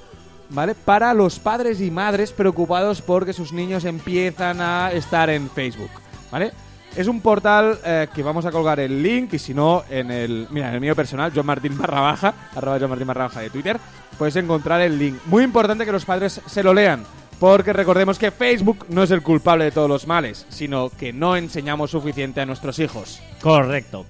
[0.50, 0.76] ¿vale?
[0.76, 5.92] Para los padres y madres preocupados porque sus niños empiezan a estar en Facebook,
[6.32, 6.52] ¿vale?
[6.98, 10.48] Es un portal eh, que vamos a colgar el link y si no, en el...
[10.50, 13.08] Mira, en el mío personal, John Martín barra baja, arroba Martín
[13.40, 13.80] de Twitter,
[14.18, 15.16] puedes encontrar el link.
[15.28, 17.04] Muy importante que los padres se lo lean.
[17.40, 21.36] Porque recordemos que Facebook no es el culpable de todos los males, sino que no
[21.36, 23.22] enseñamos suficiente a nuestros hijos.
[23.44, 24.08] Correcto.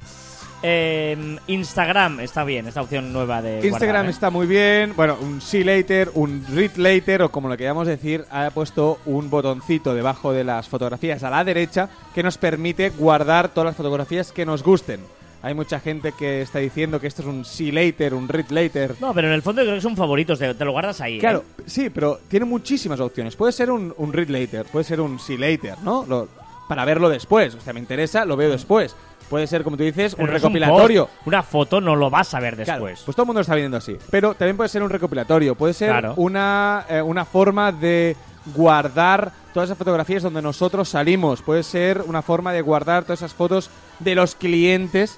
[0.64, 4.10] Eh, Instagram está bien, esta opción nueva de Instagram guardar, ¿eh?
[4.10, 8.26] está muy bien, bueno, un see later, un read later o como lo queramos decir,
[8.32, 13.50] ha puesto un botoncito debajo de las fotografías a la derecha que nos permite guardar
[13.50, 15.00] todas las fotografías que nos gusten.
[15.44, 18.96] Hay mucha gente que está diciendo que esto es un see later, un read later.
[19.00, 21.18] No, pero en el fondo yo creo que son favoritos, te, lo guardas ahí.
[21.18, 21.20] ¿eh?
[21.20, 23.36] Claro, sí, pero tiene muchísimas opciones.
[23.36, 26.04] Puede ser un, un read later, puede ser un see later, ¿no?
[26.08, 26.28] Lo-
[26.68, 27.56] para verlo después.
[27.56, 28.94] O sea, me interesa, lo veo después.
[29.30, 31.06] Puede ser, como tú dices, Pero un no es recopilatorio.
[31.08, 33.02] post, una foto no lo vas a ver Claro, después.
[33.06, 33.98] pues todo el mundo lo está viendo así.
[34.10, 36.14] Pero también puede ser un recopilatorio, puede ser Claro.
[36.18, 38.16] una, eh, una forma de
[38.56, 43.34] guardar todas esas fotografías donde nosotros salimos, puede ser una forma de guardar todas esas
[43.34, 43.70] fotos
[44.00, 45.18] de los clientes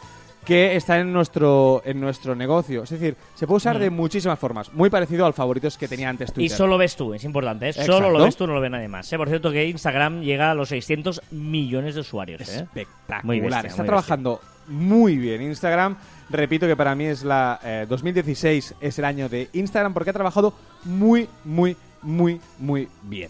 [0.50, 2.82] que están en nuestro, en nuestro negocio.
[2.82, 6.30] Es decir, se puede usar de muchísimas formas, muy parecido al favoritos que tenía antes
[6.30, 6.32] Mm.
[6.32, 6.58] y Twitter.
[6.58, 7.70] solo ves tú, es importante.
[7.70, 7.74] ¿eh?
[7.74, 9.14] Solo lo ves tú, no lo ve nadie más.
[9.14, 9.18] ¿eh?
[9.18, 12.42] Por cierto, que Instagram llega a los 600 millones de usuarios.
[12.50, 12.62] ¿eh?
[12.62, 13.24] espectacular.
[13.26, 15.96] Muy bestia, Está muy trabajando muy bien Instagram.
[16.32, 20.14] Repito que para mí es la eh, 2016 es el año de Instagram porque ha
[20.14, 23.30] trabajado muy, muy, muy, muy bien.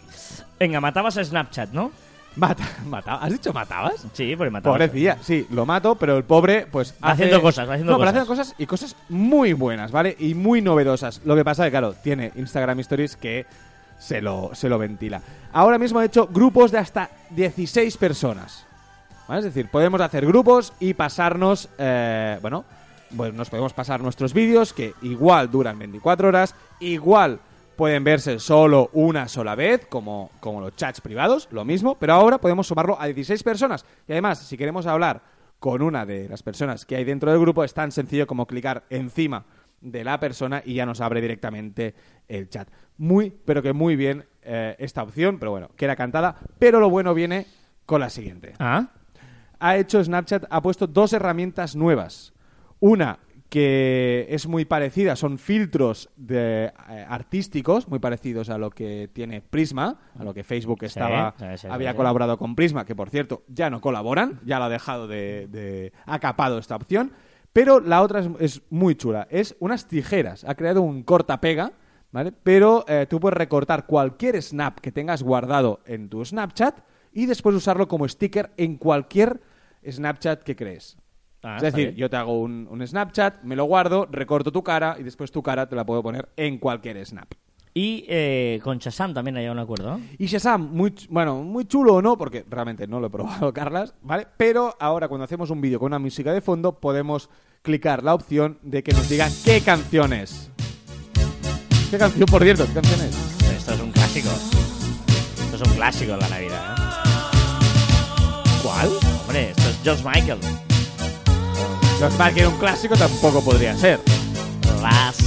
[0.58, 1.92] Venga, matabas a Snapchat, ¿no?
[2.40, 4.06] Mata, mata- ¿Has dicho matabas?
[4.14, 4.78] Sí, porque matabas.
[4.80, 6.94] Pobrecilla, sí, lo mato, pero el pobre, pues.
[6.94, 8.22] Va hace- haciendo cosas, va haciendo no, pero cosas.
[8.24, 10.16] haciendo cosas y cosas muy buenas, ¿vale?
[10.20, 11.22] Y muy novedosas.
[11.26, 13.46] Lo que pasa es que, claro, tiene Instagram Stories que
[14.00, 15.22] se lo, se lo ventila.
[15.52, 18.66] Ahora mismo ha hecho grupos de hasta 16 personas.
[19.28, 19.40] ¿Vale?
[19.40, 22.64] Es decir, podemos hacer grupos y pasarnos, eh, bueno,
[23.16, 27.40] pues nos podemos pasar nuestros vídeos que igual duran 24 horas, igual
[27.80, 32.38] pueden verse solo una sola vez, como, como los chats privados, lo mismo, pero ahora
[32.38, 33.86] podemos sumarlo a 16 personas.
[34.06, 35.22] Y además, si queremos hablar
[35.60, 38.84] con una de las personas que hay dentro del grupo, es tan sencillo como clicar
[38.90, 39.46] encima
[39.80, 41.96] de la persona y ya nos abre directamente
[42.28, 42.68] el chat.
[42.98, 46.36] Muy, pero que muy bien eh, esta opción, pero bueno, queda cantada.
[46.60, 47.48] Pero lo bueno viene
[47.86, 48.90] con la siguiente Ah,
[49.58, 52.34] ha hecho Snapchat, ha puesto dos herramientas nuevas.
[52.82, 53.20] Una
[53.50, 59.42] que es muy parecida, son filtros de, eh, artísticos, muy parecidos a lo que tiene
[59.42, 63.44] Prisma, a lo que Facebook estaba, sí, sí, había colaborado con Prisma, que por cierto
[63.48, 67.12] ya no colaboran, ya lo ha dejado de, de- ha capado esta opción.
[67.52, 71.74] Pero la otra es, es muy chula, es unas tijeras, ha creado un corta-pega,
[72.12, 72.32] ¿vale?
[72.32, 76.82] Pero eh, tú puedes recortar cualquier snap que tengas guardado en tu Snapchat
[77.12, 79.42] y después usarlo como sticker en cualquier
[79.90, 80.98] Snapchat que crees.
[81.44, 81.96] Ah, es decir, bien.
[81.96, 85.42] yo te hago un, un Snapchat, me lo guardo, recorto tu cara y después tu
[85.42, 87.34] cara te la puedo poner en cualquier Snap.
[87.74, 90.00] Y eh, con Shazam también hay un acuerdo.
[90.18, 93.94] Y Shazam, muy, bueno, muy chulo o no, porque realmente no lo he probado, Carlas,
[94.02, 94.28] ¿vale?
[94.38, 97.30] Pero ahora cuando hacemos un vídeo con una música de fondo, podemos
[97.62, 100.52] clicar la opción de que nos digan qué canción es.
[101.92, 102.66] ¿Qué canción, por cierto?
[102.68, 103.42] ¿Qué canción es?
[103.50, 104.30] Esto es un clásico.
[104.30, 106.76] Esto es un clásico en la Navidad.
[106.78, 106.82] ¿eh?
[108.64, 108.90] ¿Cuál?
[109.22, 110.69] Hombre, esto es George Michael.
[112.00, 114.00] Más que un clásico tampoco podría ser.
[114.82, 115.22] Last.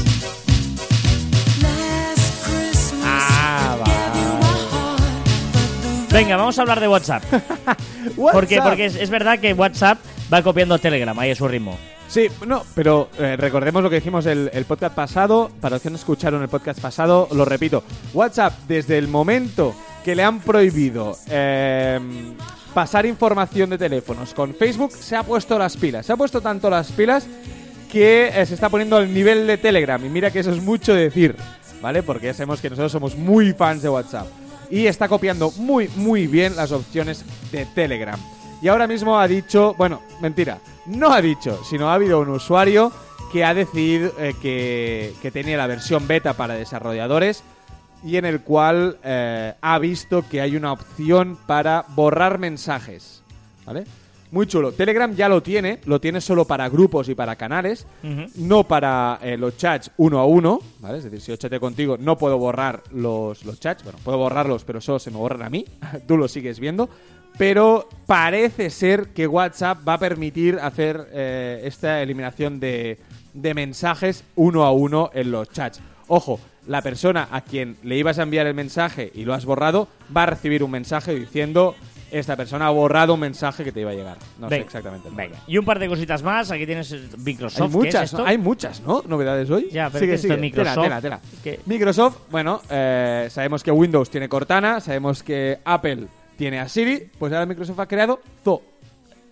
[3.05, 3.77] Ah,
[6.11, 7.23] Venga, vamos a hablar de WhatsApp.
[8.16, 9.99] Porque, porque es, es verdad que WhatsApp
[10.33, 11.77] va copiando Telegram ahí a su ritmo.
[12.09, 15.51] Sí, no, pero eh, recordemos lo que dijimos el, el podcast pasado.
[15.61, 17.85] Para los que no escucharon el podcast pasado, lo repito.
[18.14, 22.01] WhatsApp, desde el momento que le han prohibido eh,
[22.73, 26.07] pasar información de teléfonos con Facebook, se ha puesto las pilas.
[26.07, 27.27] Se ha puesto tanto las pilas
[27.91, 30.05] que eh, se está poniendo al nivel de Telegram.
[30.05, 31.37] Y mira que eso es mucho decir,
[31.81, 32.03] ¿vale?
[32.03, 34.27] Porque ya sabemos que nosotros somos muy fans de WhatsApp.
[34.70, 38.18] Y está copiando muy, muy bien las opciones de Telegram.
[38.62, 42.93] Y ahora mismo ha dicho, bueno, mentira, no ha dicho, sino ha habido un usuario
[43.33, 47.43] que ha decidido eh, que, que tenía la versión beta para desarrolladores
[48.05, 53.22] y en el cual eh, ha visto que hay una opción para borrar mensajes.
[53.64, 53.84] ¿Vale?
[54.32, 54.72] Muy chulo.
[54.72, 57.86] Telegram ya lo tiene, lo tiene solo para grupos y para canales,
[58.36, 60.98] no para eh, los chats uno a uno, ¿vale?
[60.98, 63.84] Es decir, si yo chateé contigo, no puedo borrar los, los chats.
[63.84, 65.66] Bueno, puedo borrarlos, pero solo se me borran a mí.
[66.09, 66.88] Tú los sigues viendo.
[67.36, 72.98] Pero parece ser que WhatsApp va a permitir hacer eh, esta eliminación de,
[73.34, 75.80] de mensajes uno a uno en los chats.
[76.14, 79.88] Ojo, la persona a quien le ibas a enviar el mensaje y lo has borrado,
[80.14, 81.74] va a recibir un mensaje diciendo
[82.10, 84.18] esta persona ha borrado un mensaje que te iba a llegar.
[84.38, 85.08] No sé exactamente.
[85.10, 85.38] Venga.
[85.46, 86.50] Y un par de cositas más.
[86.50, 87.62] Aquí tienes Microsoft.
[87.62, 88.18] Hay ¿qué muchas, es esto?
[88.18, 88.26] ¿no?
[88.26, 89.02] hay muchas, ¿no?
[89.08, 89.70] Novedades hoy.
[89.72, 90.40] Ya, pero Sigue, ¿qué es esto de sigue.
[90.42, 90.82] Microsoft?
[90.82, 91.58] Tela, tela, tela.
[91.64, 97.32] Microsoft, bueno, eh, sabemos que Windows tiene Cortana, sabemos que Apple tiene a Siri, pues
[97.32, 98.60] ahora Microsoft ha creado Zo.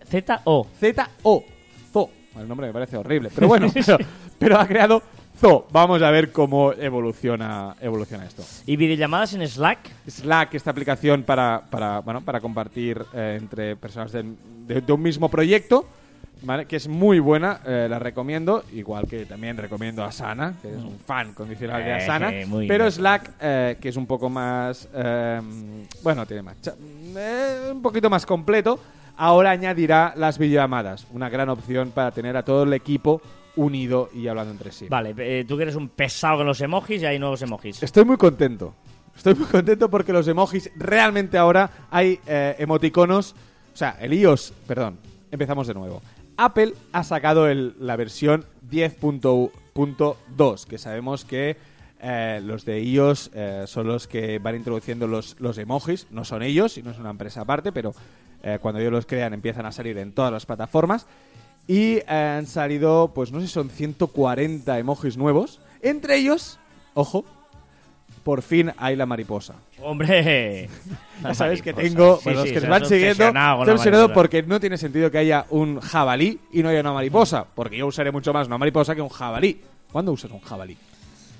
[0.09, 0.67] Z-O.
[0.79, 1.45] Z-O.
[1.93, 2.09] Zo.
[2.39, 3.71] El nombre me parece horrible, pero bueno,
[4.39, 5.03] pero ha creado
[5.71, 8.43] Vamos a ver cómo evoluciona, evoluciona esto.
[8.67, 9.79] ¿Y videollamadas en Slack?
[10.07, 14.23] Slack, esta aplicación para, para, bueno, para compartir eh, entre personas de,
[14.81, 15.87] de un mismo proyecto,
[16.43, 16.67] ¿vale?
[16.67, 20.99] que es muy buena, eh, la recomiendo, igual que también recomiendo Asana, que es un
[20.99, 22.91] fan condicional de Eh, Asana, muy pero bien.
[22.91, 25.41] Slack, eh, que es un poco más, eh,
[26.03, 26.55] bueno, tiene más,
[27.15, 28.79] eh, un poquito más completo,
[29.17, 33.21] ahora añadirá las videollamadas, una gran opción para tener a todo el equipo
[33.55, 34.87] unido y hablando entre sí.
[34.89, 37.81] Vale, eh, tú que eres un pesado con los emojis y hay nuevos emojis.
[37.83, 38.73] Estoy muy contento.
[39.15, 43.35] Estoy muy contento porque los emojis realmente ahora hay eh, emoticonos.
[43.73, 44.97] O sea, el iOS, perdón,
[45.31, 46.01] empezamos de nuevo.
[46.37, 51.57] Apple ha sacado el- la versión 10.2, que sabemos que
[52.03, 56.07] eh, los de iOS eh, son los que van introduciendo los, los emojis.
[56.09, 57.93] No son ellos, y no es una empresa aparte, pero
[58.43, 61.05] eh, cuando ellos los crean empiezan a salir en todas las plataformas.
[61.71, 65.61] Y eh, han salido, pues no sé, son 140 emojis nuevos.
[65.81, 66.59] Entre ellos,
[66.93, 67.23] ojo,
[68.25, 69.55] por fin hay la mariposa.
[69.81, 70.69] Hombre.
[71.23, 74.59] Ya sabes que tengo, Sí, bueno, los que estás van siguiendo, estoy obsesionado porque no
[74.59, 77.45] tiene sentido que haya un jabalí y no haya una mariposa.
[77.53, 79.61] Porque yo usaré mucho más una mariposa que un jabalí.
[79.91, 80.75] ¿Cuándo usas un jabalí?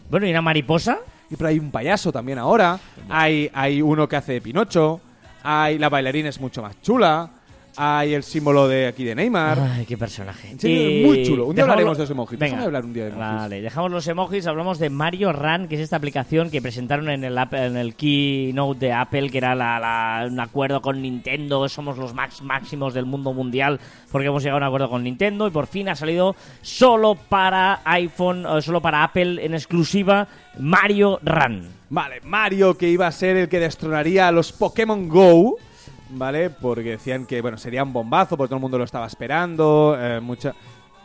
[0.07, 0.99] Bueno, ¿y una mariposa?
[1.31, 2.79] Y pero hay un payaso también ahora.
[3.09, 5.01] Hay, hay uno que hace de Pinocho.
[5.41, 7.40] Hay la bailarina es mucho más chula.
[7.77, 9.59] Hay el símbolo de aquí de Neymar.
[9.59, 10.55] Ay, qué personaje.
[10.61, 11.45] Y es muy chulo.
[11.45, 12.39] Un día dejamos hablaremos de los emojis.
[12.39, 12.63] Venga.
[12.63, 13.27] Hablar un día de emojis.
[13.35, 17.23] Vale, dejamos los emojis, hablamos de Mario Run, que es esta aplicación que presentaron en
[17.23, 21.67] el, Apple- en el keynote de Apple, que era la- la- un acuerdo con Nintendo,
[21.69, 23.79] somos los max máximos del mundo mundial,
[24.11, 27.81] porque hemos llegado a un acuerdo con Nintendo y por fin ha salido solo para
[27.85, 30.27] iPhone, o solo para Apple en exclusiva,
[30.59, 31.67] Mario Run.
[31.89, 35.57] Vale, Mario que iba a ser el que destronaría a los Pokémon Go,
[36.11, 36.49] ¿vale?
[36.49, 40.19] Porque decían que, bueno, sería un bombazo, porque todo el mundo lo estaba esperando, eh,
[40.19, 40.53] mucha...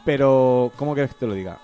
[0.05, 1.59] Pero, ¿cómo quieres que te lo diga?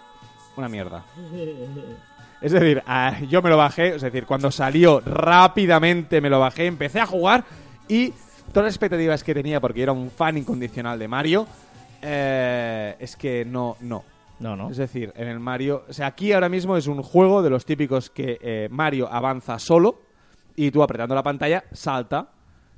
[0.57, 1.05] Una mierda.
[2.43, 6.67] Es decir, ah, yo me lo bajé, es decir, cuando salió rápidamente me lo bajé,
[6.67, 7.45] empecé a jugar
[7.87, 8.13] y
[8.49, 11.47] todas las expectativas que tenía, porque era un fan incondicional de Mario,
[12.03, 14.03] eh, es que no, no.
[14.41, 14.71] No, no.
[14.71, 15.85] Es decir, en el Mario.
[15.89, 19.57] O sea, aquí ahora mismo es un juego de los típicos que eh, Mario avanza
[19.61, 20.01] solo
[20.57, 22.29] y tú apretando la pantalla salta,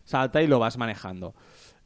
[0.05, 1.35] salta y lo vas manejando.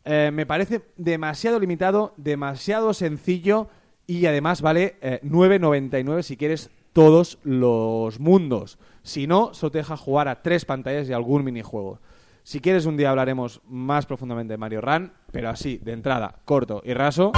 [0.05, 3.69] Eh, me parece demasiado limitado, demasiado sencillo
[4.07, 8.79] y además vale eh, 9.99 si quieres todos los mundos.
[9.03, 12.01] Si no, solo te deja jugar a tres pantallas y algún minijuego.
[12.43, 16.81] Si quieres, un día hablaremos más profundamente de Mario Run, pero así, de entrada, corto
[16.85, 17.33] y raso.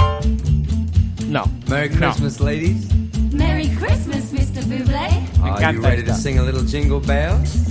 [1.27, 1.43] No.
[1.69, 2.87] Merry Christmas, ladies.
[3.33, 4.63] Merry Christmas, Mr.
[4.65, 5.09] Buble.
[5.43, 7.67] Oh, encanta ready to sing a little jingle bells?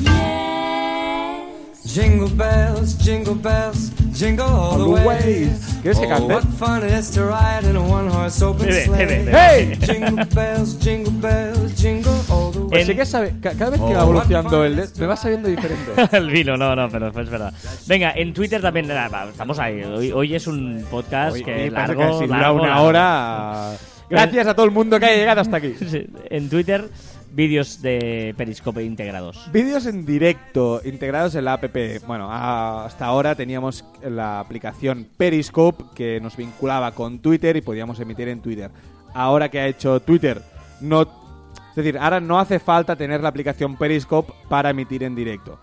[1.92, 5.50] Jingle bells, jingle bells, jingle all the All the way.
[5.82, 6.34] ¿Quieres que Oh, cante?
[6.34, 9.26] what fun it is to ride in a one-horse open sleigh.
[9.28, 9.76] ¡Hey!
[9.80, 12.68] Jingle bells, jingle bells, jingle all the way.
[12.70, 15.48] Pues sí que sabe, ca- cada vez que va Oh, evolucionando el me va sabiendo
[15.48, 15.90] diferente.
[16.16, 17.52] el vino, no, no, pero es verdad.
[17.88, 19.82] Venga, en Twitter también, estamos ahí.
[19.82, 22.84] Hoy, hoy es un podcast Hoy- que largo, que si dura largo, una largo.
[22.84, 23.72] hora.
[24.08, 25.74] Gracias a todo el mundo que haya llegado hasta aquí.
[25.90, 26.88] Sí, En Twitter,
[27.32, 29.50] vídeos de Periscope integrados.
[29.52, 31.64] Vídeos en directo integrados en la app.
[32.06, 38.28] Bueno, hasta ahora teníamos la aplicación Periscope que nos vinculaba con Twitter y podíamos emitir
[38.28, 38.70] en Twitter.
[39.14, 40.42] Ahora que ha hecho Twitter,
[40.80, 45.58] no, es decir, ahora no hace falta tener la aplicación Periscope para emitir en directo.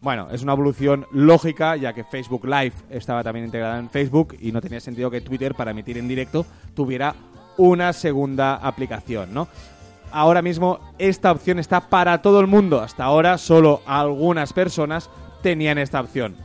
[0.00, 4.52] Bueno, es una evolución lógica, ya que Facebook Live estaba también integrada en Facebook y
[4.52, 7.14] no tenía sentido que Twitter, para emitir en directo, tuviera
[7.56, 9.48] una segunda aplicación, ¿no?
[10.12, 12.80] Ahora mismo esta opción está para todo el mundo.
[12.80, 15.10] Hasta ahora solo algunas personas
[15.42, 16.36] tenían esta opción.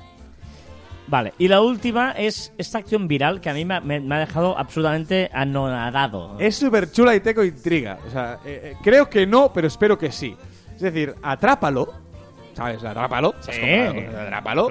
[1.08, 4.20] Vale, y la última es esta acción viral que a mí me, me- me ha
[4.20, 6.38] dejado absolutamente anonadado.
[6.40, 8.00] Es súper chula y teco intriga.
[8.08, 10.36] O sea, eh, eh, creo que no, pero espero que sí.
[10.76, 11.90] Es decir, atrápalo.
[12.54, 12.84] ¿Sabes?
[12.84, 13.34] Atrápalo.
[14.24, 14.68] Atrápalo.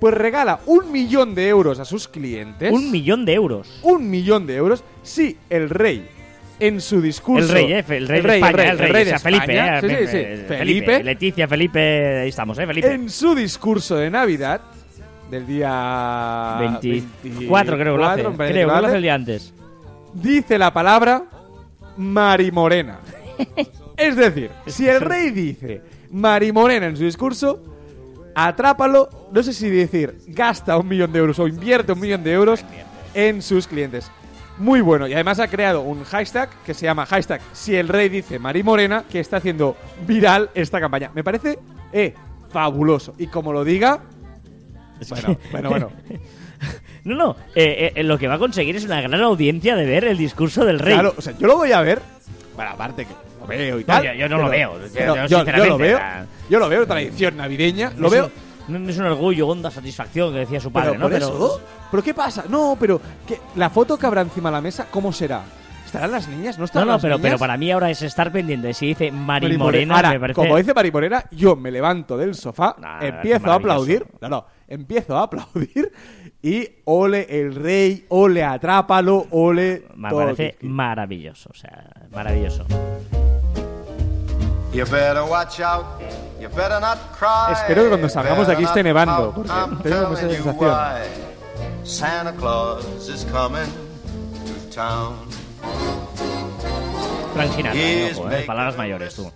[0.00, 2.70] Pues regala un millón de euros a sus clientes.
[2.72, 3.80] Un millón de euros.
[3.82, 6.08] un millón de euros si el rey
[6.62, 7.84] en su discurso El rey, ¿eh?
[7.88, 9.80] El rey de España, el rey, de o sea, Felipe, ¿eh?
[9.80, 12.66] sí, sí, sí, Eh, Felipe, Leticia, Felipe, ahí estamos, ¿eh?
[12.66, 12.92] Felipe.
[12.92, 14.60] en su discurso de Navidad
[15.28, 18.22] del día 24 creo que lo hace.
[18.22, 19.52] 24, me parece Creo que que lo el día antes.
[20.14, 21.24] dice la palabra
[21.96, 23.00] Marimorena.
[23.96, 27.60] es decir, si el rey dice Marimorena en su discurso,
[28.36, 32.32] atrápalo, no sé si decir gasta un millón de euros o invierte un millón de
[32.32, 32.64] euros
[33.14, 34.10] en sus clientes.
[34.62, 35.08] Muy bueno.
[35.08, 39.02] Y además ha creado un hashtag que se llama hashtag si el rey dice Marimorena,
[39.10, 41.10] que está haciendo viral esta campaña.
[41.14, 41.58] Me parece
[41.92, 42.14] eh,
[42.50, 43.14] fabuloso.
[43.18, 43.98] Y como lo diga...
[45.08, 45.90] Bueno, bueno, bueno.
[47.04, 50.04] No, no, eh, eh, lo que va a conseguir es una gran audiencia de ver
[50.04, 50.94] el discurso del rey.
[50.94, 52.00] Claro, o sea, yo lo voy a ver.
[52.54, 54.04] Bueno, aparte que lo veo y No, tal.
[54.04, 55.98] yo- yo no lo veo, yo- yo lo veo.
[56.48, 57.92] Yo lo veo, tradición navideña.
[57.98, 58.26] Lo veo.
[58.26, 61.08] un- es un orgullo, honda satisfacción que decía su padre, pero ¿no?
[61.08, 61.60] por eso.
[61.90, 62.44] ¿Pero qué pasa?
[62.48, 65.42] No, pero que la foto que habrá encima de la mesa, ¿cómo será?
[65.84, 66.56] ¿Estarán las niñas?
[66.56, 67.30] ¿No No, estarán no, las pero, niñas?
[67.32, 68.72] pero para mí ahora es estar pendiente.
[68.72, 70.34] Si dice Mari Mari Morena, Ahora, me parece.
[70.40, 74.06] como dice Mari Morena, yo me levanto del sofá, Nah, empiezo a aplaudir.
[74.22, 75.92] No, no, empiezo a aplaudir
[76.40, 79.84] y ole el rey, ole atrápalo, ole.
[79.94, 82.64] Me todo parece maravilloso, o sea, maravilloso.
[84.72, 85.84] You better watch out.
[86.42, 87.52] You better not cry.
[87.52, 90.70] Espero que cuando salgamos de aquí esté nevando, porque I'm tengo esa telling you sensación.
[90.72, 91.86] why.
[91.86, 93.70] Santa Claus is coming
[94.44, 95.18] to town.
[97.34, 99.30] Frank Sinatra, eh, palabras mayores, tú.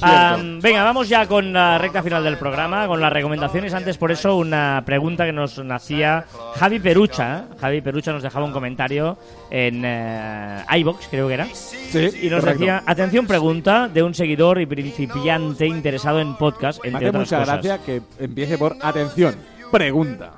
[0.00, 3.74] Venga, vamos ya con la recta final del programa, con las recomendaciones.
[3.74, 6.24] Antes, por eso, una pregunta que nos hacía
[6.56, 7.44] Javi Perucha.
[7.60, 9.18] Javi Perucha nos dejaba un comentario
[9.50, 11.46] en eh, iBox, creo que era.
[11.52, 12.60] Sí, Y nos correcto.
[12.60, 17.20] decía, atención pregunta de un seguidor y principiante interesado en podcast, Me entre hace otras
[17.22, 17.54] mucha cosas.
[17.62, 19.34] gracia que empiece por atención.
[19.70, 20.32] Pregunta.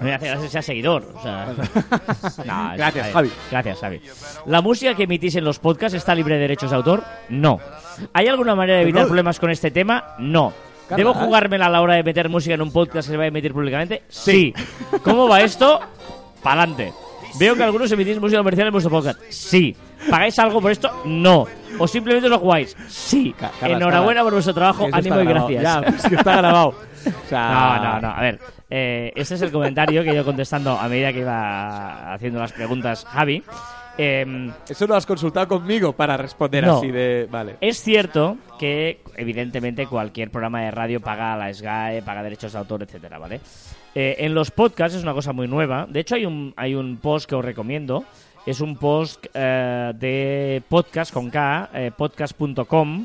[0.00, 1.12] Me hace gracia que sea seguidor.
[1.14, 1.46] O sea,
[2.44, 3.30] No, es- Gracias, Javi.
[3.50, 4.00] Gracias, Javi.
[4.46, 7.02] ¿La música que emitís en los podcasts está libre de derechos de autor?
[7.28, 7.58] No.
[8.12, 10.14] ¿Hay alguna manera de evitar problemas con este tema?
[10.18, 10.52] No.
[10.96, 11.14] ¿Debo ¿eh?
[11.16, 13.52] jugármela a la hora de meter música en un podcast que se va a emitir
[13.52, 14.02] públicamente?
[14.08, 14.54] Sí.
[15.02, 15.80] ¿Cómo va esto?
[16.42, 16.92] Pa'lante.
[17.38, 19.20] Veo que algunos emitís música comercial en vuestro podcast.
[19.28, 19.76] Sí.
[20.10, 20.90] ¿Pagáis algo por esto?
[21.04, 21.46] No.
[21.78, 22.76] ¿O simplemente lo jugáis?
[22.88, 23.34] Sí.
[23.38, 24.24] Ca- Carlas, Enhorabuena Carlas.
[24.24, 25.48] por vuestro trabajo, Eso ánimo y grabado.
[25.48, 25.62] gracias.
[25.62, 26.68] Ya, es que está grabado.
[27.24, 28.08] O sea, No, no, no.
[28.14, 32.12] A ver, eh, este es el comentario que he ido contestando a medida que iba
[32.12, 33.42] haciendo las preguntas Javi.
[33.96, 36.76] Eh, Eso lo has consultado conmigo para responder No.
[36.78, 37.28] así de.
[37.30, 37.56] Vale.
[37.60, 42.82] es cierto que, evidentemente, cualquier programa de radio paga la SGAE, paga derechos de autor,
[42.82, 43.40] etcétera, ¿vale?
[43.94, 45.86] Eh, en los podcasts es una cosa muy nueva.
[45.88, 48.04] De hecho, hay un, hay un post que os recomiendo.
[48.48, 53.04] Es un post eh, de podcast con K, eh, podcast.com,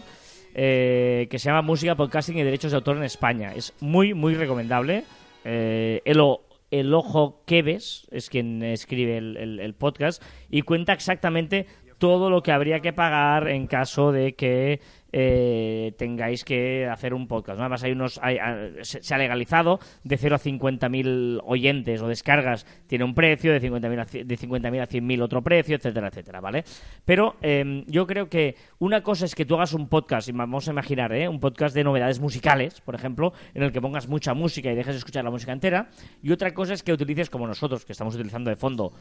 [0.53, 3.51] eh, que se llama Música, Podcasting y Derechos de Autor en España.
[3.53, 5.03] Es muy, muy recomendable.
[5.43, 11.67] Eh, el, Ojo Queves es quien escribe el podcast y cuenta exactamente
[11.97, 14.79] todo lo que habría que pagar en caso de que
[15.13, 17.57] eh, tengáis que hacer un podcast.
[17.57, 17.63] ¿no?
[17.63, 22.65] Además, hay unos, hay- ah, se, ha legalizado de 0 a 50.000 oyentes o descargas
[22.87, 26.63] tiene un precio, de 50.000 a, de 50.000 a 100.000 otro precio, etcétera, etcétera, ¿vale?
[27.05, 30.67] Pero eh, yo creo que una cosa es que tú hagas un podcast, y vamos
[30.67, 31.27] a imaginar, ¿eh?
[31.27, 34.95] un podcast de novedades musicales, por ejemplo, en el que pongas mucha música y dejes
[34.95, 35.89] de escuchar la música entera,
[36.23, 38.93] y otra cosa es que utilices como nosotros, que estamos utilizando de fondo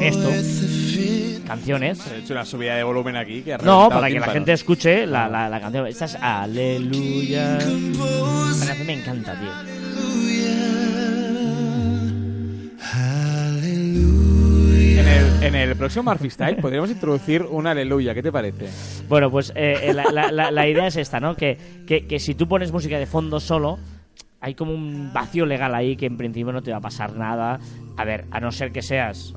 [0.00, 2.00] esto, canciones.
[2.12, 5.28] He hecho una subida de volumen aquí que No, para que la gente escuche la,
[5.28, 5.86] la, la canción.
[5.86, 7.58] Esta es Aleluya.
[7.58, 9.50] Esta canción me encanta, tío.
[14.98, 18.14] En el, en el próximo Murphy Style podríamos introducir una aleluya.
[18.14, 18.68] ¿Qué te parece?
[19.08, 21.36] Bueno, pues eh, eh, la, la- la- la idea es esta, ¿no?
[21.36, 23.78] Que, que, que si tú pones música de fondo solo,
[24.40, 27.60] hay como un vacío legal ahí que en principio no te va a pasar nada.
[27.96, 29.34] A ver, a no ser que seas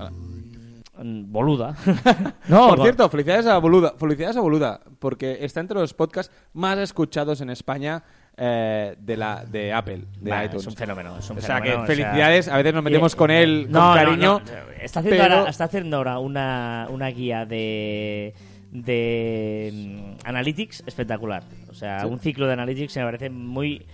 [1.32, 1.76] boluda.
[2.50, 6.78] no, Por cierto, felicidades a Boluda, felicidades a Boluda, porque está entre los podcasts más
[6.78, 8.04] escuchados en España
[8.38, 10.64] eh, de la de Apple, de Bah, iTunes.
[10.64, 11.18] es un fenómeno.
[11.18, 13.72] Es un o sea fenómeno, que o felicidades, a veces nos metemos con él con
[13.72, 14.40] No, cariño.
[14.40, 14.42] no.
[14.82, 18.34] Está haciendo, pero- ahora, está haciendo ahora una, una guía de
[18.72, 21.44] de mm, analytics espectacular.
[21.70, 23.86] O sea, un ciclo de analytics me parece muy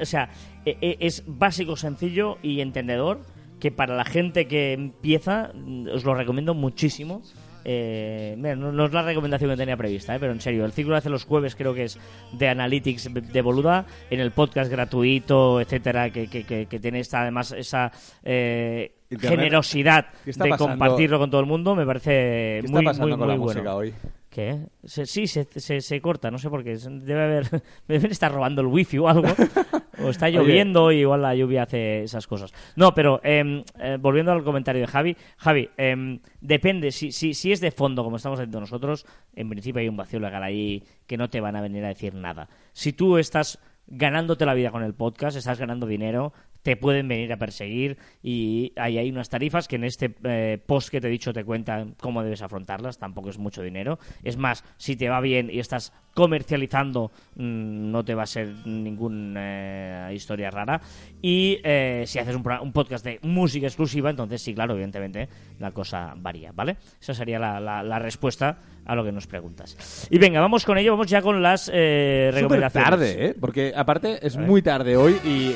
[0.00, 0.30] o sea,
[0.64, 3.20] e- e- es básico, sencillo y entendedor
[3.60, 7.22] que para la gente que empieza mm, os lo recomiendo muchísimo.
[7.62, 10.72] Eh, mira, no, no es la recomendación que tenía prevista, eh, pero en serio, el
[10.72, 11.98] ciclo hace los jueves creo que es
[12.32, 17.20] de Analytics de Boluda, en el podcast gratuito, etcétera, que, que, que, que tiene esta,
[17.20, 17.92] además esa
[18.24, 20.70] eh, generosidad ¿Qué está de pasando?
[20.72, 23.34] compartirlo con todo el mundo, me parece ¿Qué está muy, pasando muy, con muy la
[23.38, 23.52] bueno.
[23.60, 23.94] música hoy?
[24.30, 24.58] ¿Qué?
[24.84, 26.76] Se- sí, se, se, se corta, no sé por qué.
[26.78, 27.62] Debe haber.
[27.88, 29.26] Deben estar robando el wifi o algo.
[30.04, 30.38] o está Oye.
[30.38, 32.52] lloviendo y igual la lluvia hace esas cosas.
[32.76, 35.16] No, pero em, eh, volviendo al comentario de Javi.
[35.36, 36.90] Javi, em, depende.
[36.90, 40.20] Si, si, si es de fondo, como estamos haciendo nosotros, en principio hay un vacío
[40.20, 42.48] legal ahí que no te van a venir a decir nada.
[42.72, 46.32] Si tú estás ganándote la vida con el podcast, estás ganando dinero,
[46.62, 51.00] te pueden venir a perseguir y hay unas tarifas que en este eh, post que
[51.00, 53.98] te he dicho te cuentan cómo debes afrontarlas, tampoco es mucho dinero.
[54.22, 58.48] Es más, si te va bien y estás comercializando, mm, no te va a ser
[58.66, 60.80] ninguna historia rara.
[61.22, 65.70] Y eh, si haces un, un podcast de música exclusiva, entonces sí, claro, evidentemente la
[65.72, 66.76] cosa varía, ¿vale?
[67.00, 70.06] Esa sería la, la- la respuesta a lo que nos preguntas.
[70.10, 72.90] Y venga, vamos con ello, vamos ya con las eh, recomendaciones.
[72.90, 73.34] tarde, ¿eh?
[73.40, 75.54] Porque aparte es muy tarde hoy y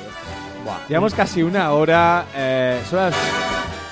[0.89, 2.27] llevamos casi una hora.
[2.37, 3.15] eh, son las-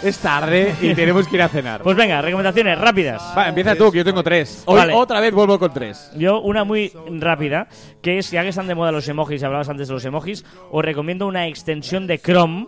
[0.02, 1.82] Es tarde y tenemos que ir a cenar.
[1.82, 3.22] Pues venga, recomendaciones rápidas.
[3.36, 4.62] Va, empieza tú, que yo tengo tres.
[4.66, 4.94] Hoy Vale.
[4.94, 6.10] otra vez vuelvo con tres.
[6.16, 7.68] Yo una muy rápida,
[8.00, 10.84] que es, ya que están de moda los emojis, hablabas antes de los emojis, os
[10.84, 12.66] recomiendo una extensión de Chrome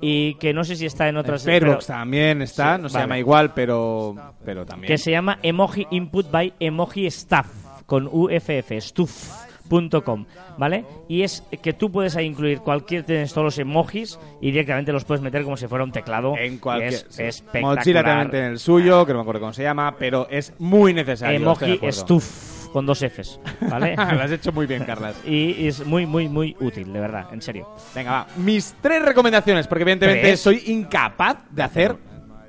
[0.00, 1.44] y que no sé si está en otras...
[1.44, 3.04] Fairbox pero- también está, Sí, no se vale.
[3.04, 4.14] llama igual, pero,
[4.44, 4.88] pero también.
[4.88, 7.46] que se llama Emoji Input by Emoji Stuff,
[7.86, 10.26] con UFF, stuff.com,
[10.58, 10.84] ¿vale?
[11.08, 15.04] Y es que tú puedes ahí incluir cualquier, tienes todos los emojis y directamente los
[15.04, 16.36] puedes meter como si fuera un teclado.
[16.36, 16.92] en cualquier.
[16.94, 17.22] Es sí.
[17.22, 17.76] espectacular.
[17.78, 20.92] Mozilla también tiene el suyo, que no me acuerdo cómo se llama, pero es muy
[20.92, 21.36] necesario.
[21.38, 21.80] Emoji.
[21.92, 23.38] Stuff, con dos Fs,
[23.70, 23.94] ¿vale?
[23.96, 25.14] Lo has hecho muy bien, Carlas.
[25.24, 27.72] y es muy, muy, muy útil, de verdad, en serio.
[27.94, 28.26] Venga, va.
[28.36, 30.40] Mis tres recomendaciones, porque evidentemente ¿Tres?
[30.40, 31.96] soy incapaz de hacer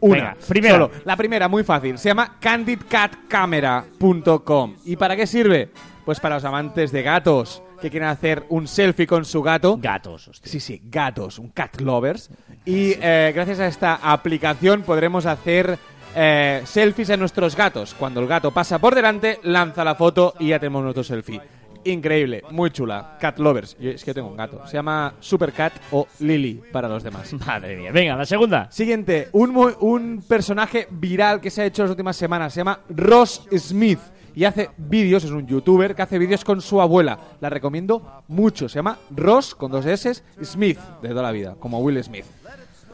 [0.02, 0.36] una.
[0.50, 0.72] Venga.
[0.72, 0.90] Solo.
[1.04, 2.00] La primera, muy fácil.
[2.00, 4.78] Se llama candidcatcamera.com.
[4.84, 5.70] ¿Y para qué sirve?
[6.04, 9.78] Pues para los amantes de gatos que quieren hacer un selfie con su gato.
[9.78, 10.52] Gatos, hostia.
[10.52, 12.32] Sí, sí, gatos, un cat lovers.
[12.66, 15.78] Y eh, gracias a esta aplicación podremos hacer
[16.16, 17.93] eh, selfies a nuestros gatos.
[17.93, 21.41] Cuando el gato pasa por delante, lanza la foto y ya tenemos nuestro selfie.
[21.84, 23.16] Increíble, muy chula.
[23.20, 23.78] Cat lovers.
[23.80, 24.66] Yo, es que tengo un gato.
[24.66, 27.32] Se llama Supercat o Lily para los demás.
[27.45, 27.91] Madre mía.
[27.91, 28.72] Venga, la segunda.
[28.72, 32.53] Siguiente, un, mu- un personaje viral que se ha hecho las últimas semanas.
[32.53, 33.99] Se llama Ross Smith.
[34.34, 37.18] Y hace vídeos, es un youtuber que hace vídeos con su abuela.
[37.39, 38.68] La recomiendo mucho.
[38.68, 42.26] Se llama Ross, con dos S, Smith, de toda la vida, como Will Smith.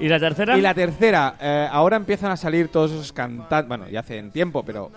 [0.02, 0.58] ¿Y la tercera?
[0.58, 4.64] Y la tercera, eh, ahora empiezan a salir todos esos cantantes, bueno, ya hacen tiempo,
[4.64, 4.92] pero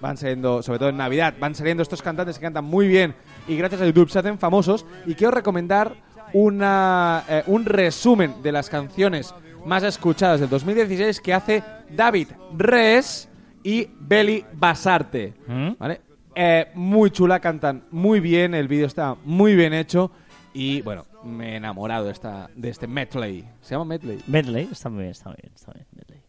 [0.00, 3.14] van saliendo, sobre todo en Navidad, van saliendo estos cantantes que cantan muy bien
[3.48, 4.84] y gracias a YouTube se hacen famosos.
[5.06, 5.94] Y quiero recomendar
[6.32, 9.34] una, eh, un resumen de las canciones
[9.64, 13.28] más escuchadas del 2016 que hace David Res
[13.62, 15.34] y Beli Basarte.
[15.46, 15.70] ¿Mm?
[15.78, 16.00] ¿Vale?
[16.34, 20.10] Eh, muy chula, cantan muy bien, el vídeo está muy bien hecho
[20.54, 23.46] y bueno, me he enamorado de, esta, de este medley.
[23.60, 24.22] ¿Se llama medley?
[24.26, 25.88] Medley, está muy bien, está muy bien, está muy bien.
[25.92, 26.22] Medley.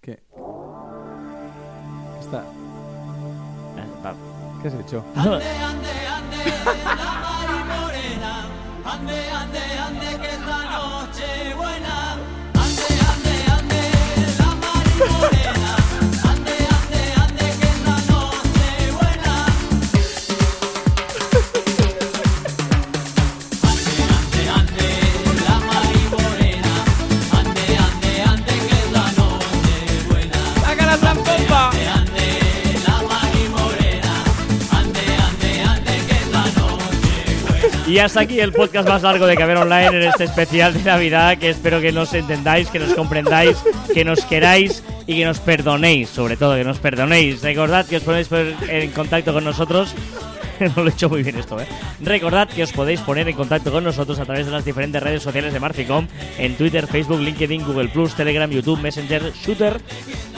[0.00, 0.22] ¿Qué?
[2.20, 2.44] Está-
[3.78, 4.14] Eh.
[4.62, 5.04] ¿Qué has hecho?
[5.14, 5.40] ¡Saca
[37.86, 41.38] Y hasta aquí el podcast más largo de Caber Online en este especial de Navidad,
[41.38, 43.56] que espero que nos entendáis, que nos comprendáis,
[43.94, 47.42] que nos queráis y que nos perdonéis, sobre todo que nos perdonéis.
[47.42, 48.28] Recordad que os ponéis
[48.68, 49.94] en contacto con nosotros
[50.76, 51.66] no lo he hecho muy bien esto, ¿eh?
[52.00, 55.22] Recordad que os podéis poner en contacto con nosotros a través de las diferentes redes
[55.22, 56.06] sociales de Marficom,
[56.38, 59.80] en Twitter, Facebook, LinkedIn, Google Plus, Telegram, YouTube, Messenger, Shooter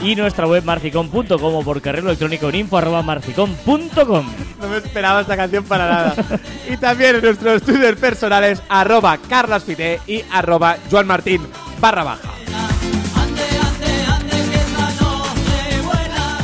[0.01, 2.79] y nuestra web marficom.com o por correo electrónico en info.
[2.81, 6.15] No me esperaba esta canción para nada.
[6.69, 9.17] y también en nuestros Twitter personales, arroba
[10.07, 11.41] y arroba joanmartin
[11.79, 12.68] barra baja.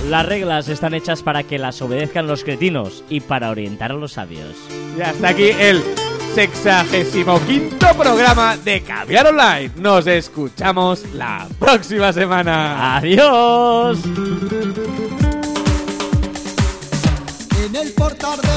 [0.09, 4.13] Las reglas están hechas para que las obedezcan los cretinos y para orientar a los
[4.13, 4.55] sabios.
[4.95, 5.83] Y hasta aquí el
[6.35, 9.71] sexagésimo quinto programa de Caviar Online.
[9.77, 12.97] Nos escuchamos la próxima semana.
[12.97, 13.97] ¡Adiós!
[17.65, 18.54] En el portal de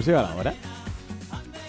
[0.00, 0.54] ¿Hemos llegado a la hora?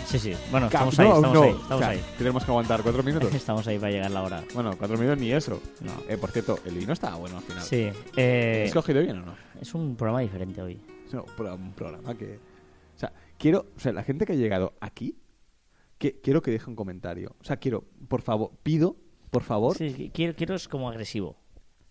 [0.06, 0.34] Sí, sí.
[0.52, 1.44] Bueno, estamos ahí, no, estamos no.
[1.44, 2.02] ahí, estamos O sea, ahí.
[2.18, 3.34] Tenemos que aguantar cuatro minutos.
[3.36, 4.44] Estamos ahí para llegar la hora.
[4.54, 5.62] bueno, cuatro minutos ni eso.
[5.82, 5.92] No.
[6.08, 7.62] Eh, por cierto, el vino estaba bueno al final.
[7.62, 7.90] Sí.
[8.16, 9.36] eh, ¿Has escogido bien o no?
[9.60, 10.80] es un programa diferente hoy.
[11.12, 12.40] No, un programa que...
[12.96, 13.66] O sea, quiero...
[13.76, 15.18] O sea, la gente que ha llegado aquí,
[15.98, 17.36] que, quiero que deje un comentario.
[17.42, 18.96] O sea, quiero, por favor, pido,
[19.30, 19.76] por favor...
[19.78, 21.36] Sí, qui- quiero, quiero es como agresivo.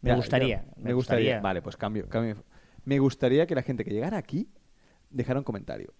[0.00, 0.64] Me Ya, gustaría.
[0.78, 1.38] me gustaría.
[1.42, 2.42] Vale, pues cambio, cambio.
[2.86, 4.48] Me gustaría que la gente que llegara aquí
[5.10, 5.92] dejara un comentario.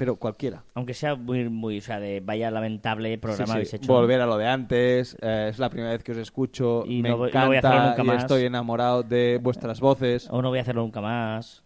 [0.00, 0.64] Pero cualquiera.
[0.72, 3.92] Aunque sea muy, muy, o sea, de vaya lamentable programa Sí, sí, habéis hecho.
[3.92, 5.14] Volver a lo de antes.
[5.20, 6.84] eh, es la primera vez que os escucho.
[6.86, 8.22] Y me no voy- no encanta voy a hacerlo nunca y más.
[8.22, 10.26] estoy enamorado de vuestras voces.
[10.30, 11.62] O no voy a hacerlo nunca más.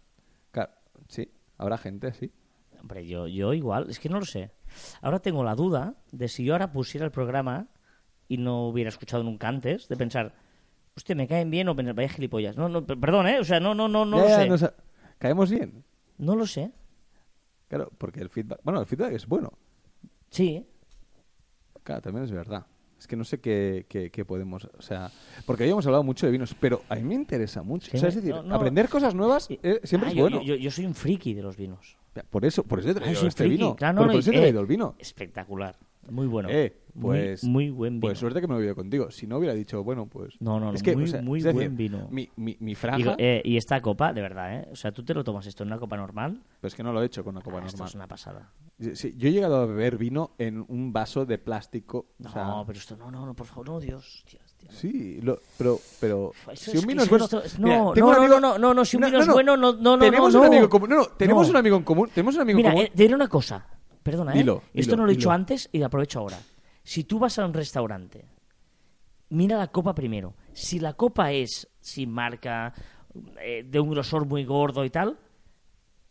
[0.51, 0.73] Claro,
[1.07, 2.29] sí, habrá gente, sí.
[2.81, 4.51] Hombre, yo, yo igual, es que no lo sé.
[5.01, 7.67] Ahora tengo la duda de si yo ahora pusiera el programa
[8.27, 10.33] y no hubiera escuchado nunca antes, de pensar,
[10.97, 12.57] hostia, me caen bien o pensar, vaya gilipollas.
[12.57, 13.39] No, no, per- perdón, ¿eh?
[13.39, 14.49] O sea, no, no, no, no Ya, lo sé.
[14.49, 14.73] nos ha-
[15.19, 15.85] Caemos bien.
[16.17, 16.73] No lo sé.
[17.75, 18.59] Claro, porque el feedback.
[18.63, 19.51] Bueno, el feedback es bueno.
[20.29, 20.65] Sí.
[21.83, 22.65] Claro, también es verdad.
[22.97, 24.63] Es que no sé qué, qué- qué podemos.
[24.77, 25.11] O sea,
[25.45, 27.91] porque hoy hemos hablado mucho de vinos, pero a mí me interesa mucho.
[27.91, 28.55] Sí, o sea, es decir, no, no.
[28.55, 30.41] aprender cosas nuevas eh, siempre Ah, es yo- bueno.
[30.41, 31.97] Yo, yo soy un friki de los vinos.
[32.29, 33.57] Por eso, por eso he Ah, traído soy este friki.
[33.57, 33.75] vino.
[33.75, 34.95] Claro, no, Por- eso he y- eh, traído el vino.
[34.97, 35.75] Espectacular.
[36.09, 36.49] Muy bueno.
[36.51, 38.01] Eh, pues, muy, buen vino.
[38.01, 39.11] Pues suerte que me lo he bebido contigo.
[39.11, 40.35] Si no hubiera dicho, bueno, pues.
[40.39, 42.07] No, no, no, es que, muy- o sea, muy es decir, buen vino.
[42.09, 44.67] Mi, mi, mi Y, eh, y esta copa, de verdad, ¿eh?
[44.71, 46.41] O sea, tú te lo tomas esto en una copa normal.
[46.61, 47.89] Pero es que no lo he hecho con una copa Ah, esto normal.
[47.89, 48.51] es una pasada.
[48.93, 52.07] Sí, yo he llegado a beber vino en un vaso de plástico.
[52.19, 54.23] No, o sea, pero esto no, no, no, por favor, no, Dios.
[54.29, 54.43] Dios.
[54.69, 57.27] Sí, lo- pero, pero Eso si un vino es bueno.
[57.59, 59.55] Mira, no, tengo no, un no, amigo- no, no, no, si un vino es bueno,
[59.55, 60.89] no, no, Tenemos no, un amigo común.
[60.89, 62.09] No, no, tenemos un amigo en común.
[62.13, 62.87] Tenemos un amigo Mira, en común.
[62.87, 63.65] eh, diré una cosa.
[64.05, 64.37] Perdona, ¿eh?
[64.37, 66.37] Dilo, Esto dilo, no lo he dicho antes y lo aprovecho ahora.
[66.83, 68.23] Si tú vas a un restaurante,
[69.29, 70.35] mira la copa primero.
[70.53, 72.71] Si la copa es sin marca,
[73.41, 75.17] eh, de un grosor muy gordo y tal,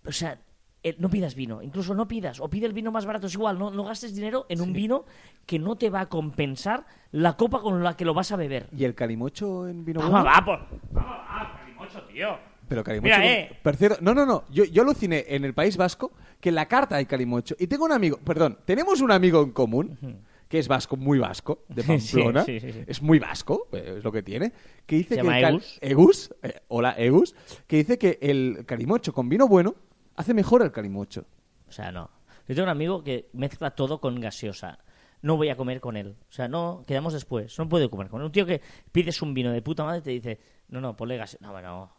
[0.05, 0.41] o sea,
[0.83, 1.63] eh, no pidas vino.
[1.63, 2.41] Incluso no pidas.
[2.41, 3.29] O pide el vino más barato.
[3.29, 3.59] Es igual.
[3.61, 5.05] No, no gastes dinero en un vino
[5.47, 8.67] que no te va a compensar la copa con la que lo vas a beber.
[8.77, 10.27] ¿Y el calimocho en vino Vamos, bueno?
[10.27, 10.67] va, por...
[10.91, 12.39] Vamos, va, calimocho, tío.
[12.69, 13.05] Pero calimocho.
[13.05, 13.61] Mira, con- eh.
[13.63, 14.43] Por cierto, no, no, no.
[14.51, 16.11] Yo, yo aluciné en el País Vasco
[16.45, 17.57] que en la carta hay calimocho.
[17.59, 19.99] Y tengo un amigo, perdón, tenemos un amigo en común
[20.47, 22.45] que es vasco, muy vasco, de Pamplona.
[22.45, 22.85] sí, sí, sí.
[22.87, 24.53] Es muy vasco, eh, es lo que tiene.
[24.85, 25.79] Que dice Se que llama Egus.
[25.81, 27.35] Egus, eh, hola Egus,
[27.67, 29.75] que dice que el calimocho con vino bueno
[30.17, 31.25] hace mejor el calimocho.
[31.67, 32.11] O sea, no.
[32.47, 34.81] Yo tengo un amigo que mezcla todo con gaseosa.
[35.23, 36.15] No voy a comer con él.
[36.29, 37.59] O sea, no, quedamos después.
[37.59, 38.27] No puedo comer con él.
[38.27, 38.61] Un tío que
[38.93, 41.47] pides un vino de puta madre y te dice, no, no, ponle gaseosa.
[41.47, 41.91] No, bueno,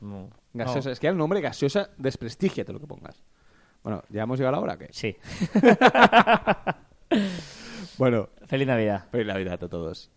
[0.00, 0.30] no.
[0.52, 0.92] Gaseosa, no.
[0.94, 3.22] es que el nombre gaseosa desprestigia todo lo que pongas.
[3.84, 4.88] Bueno, ¿ya hemos llegado a la hora qué?
[4.90, 5.16] Sí.
[7.96, 9.04] Bueno, Feliz Navidad.
[9.12, 10.10] feliz Navidad a todos.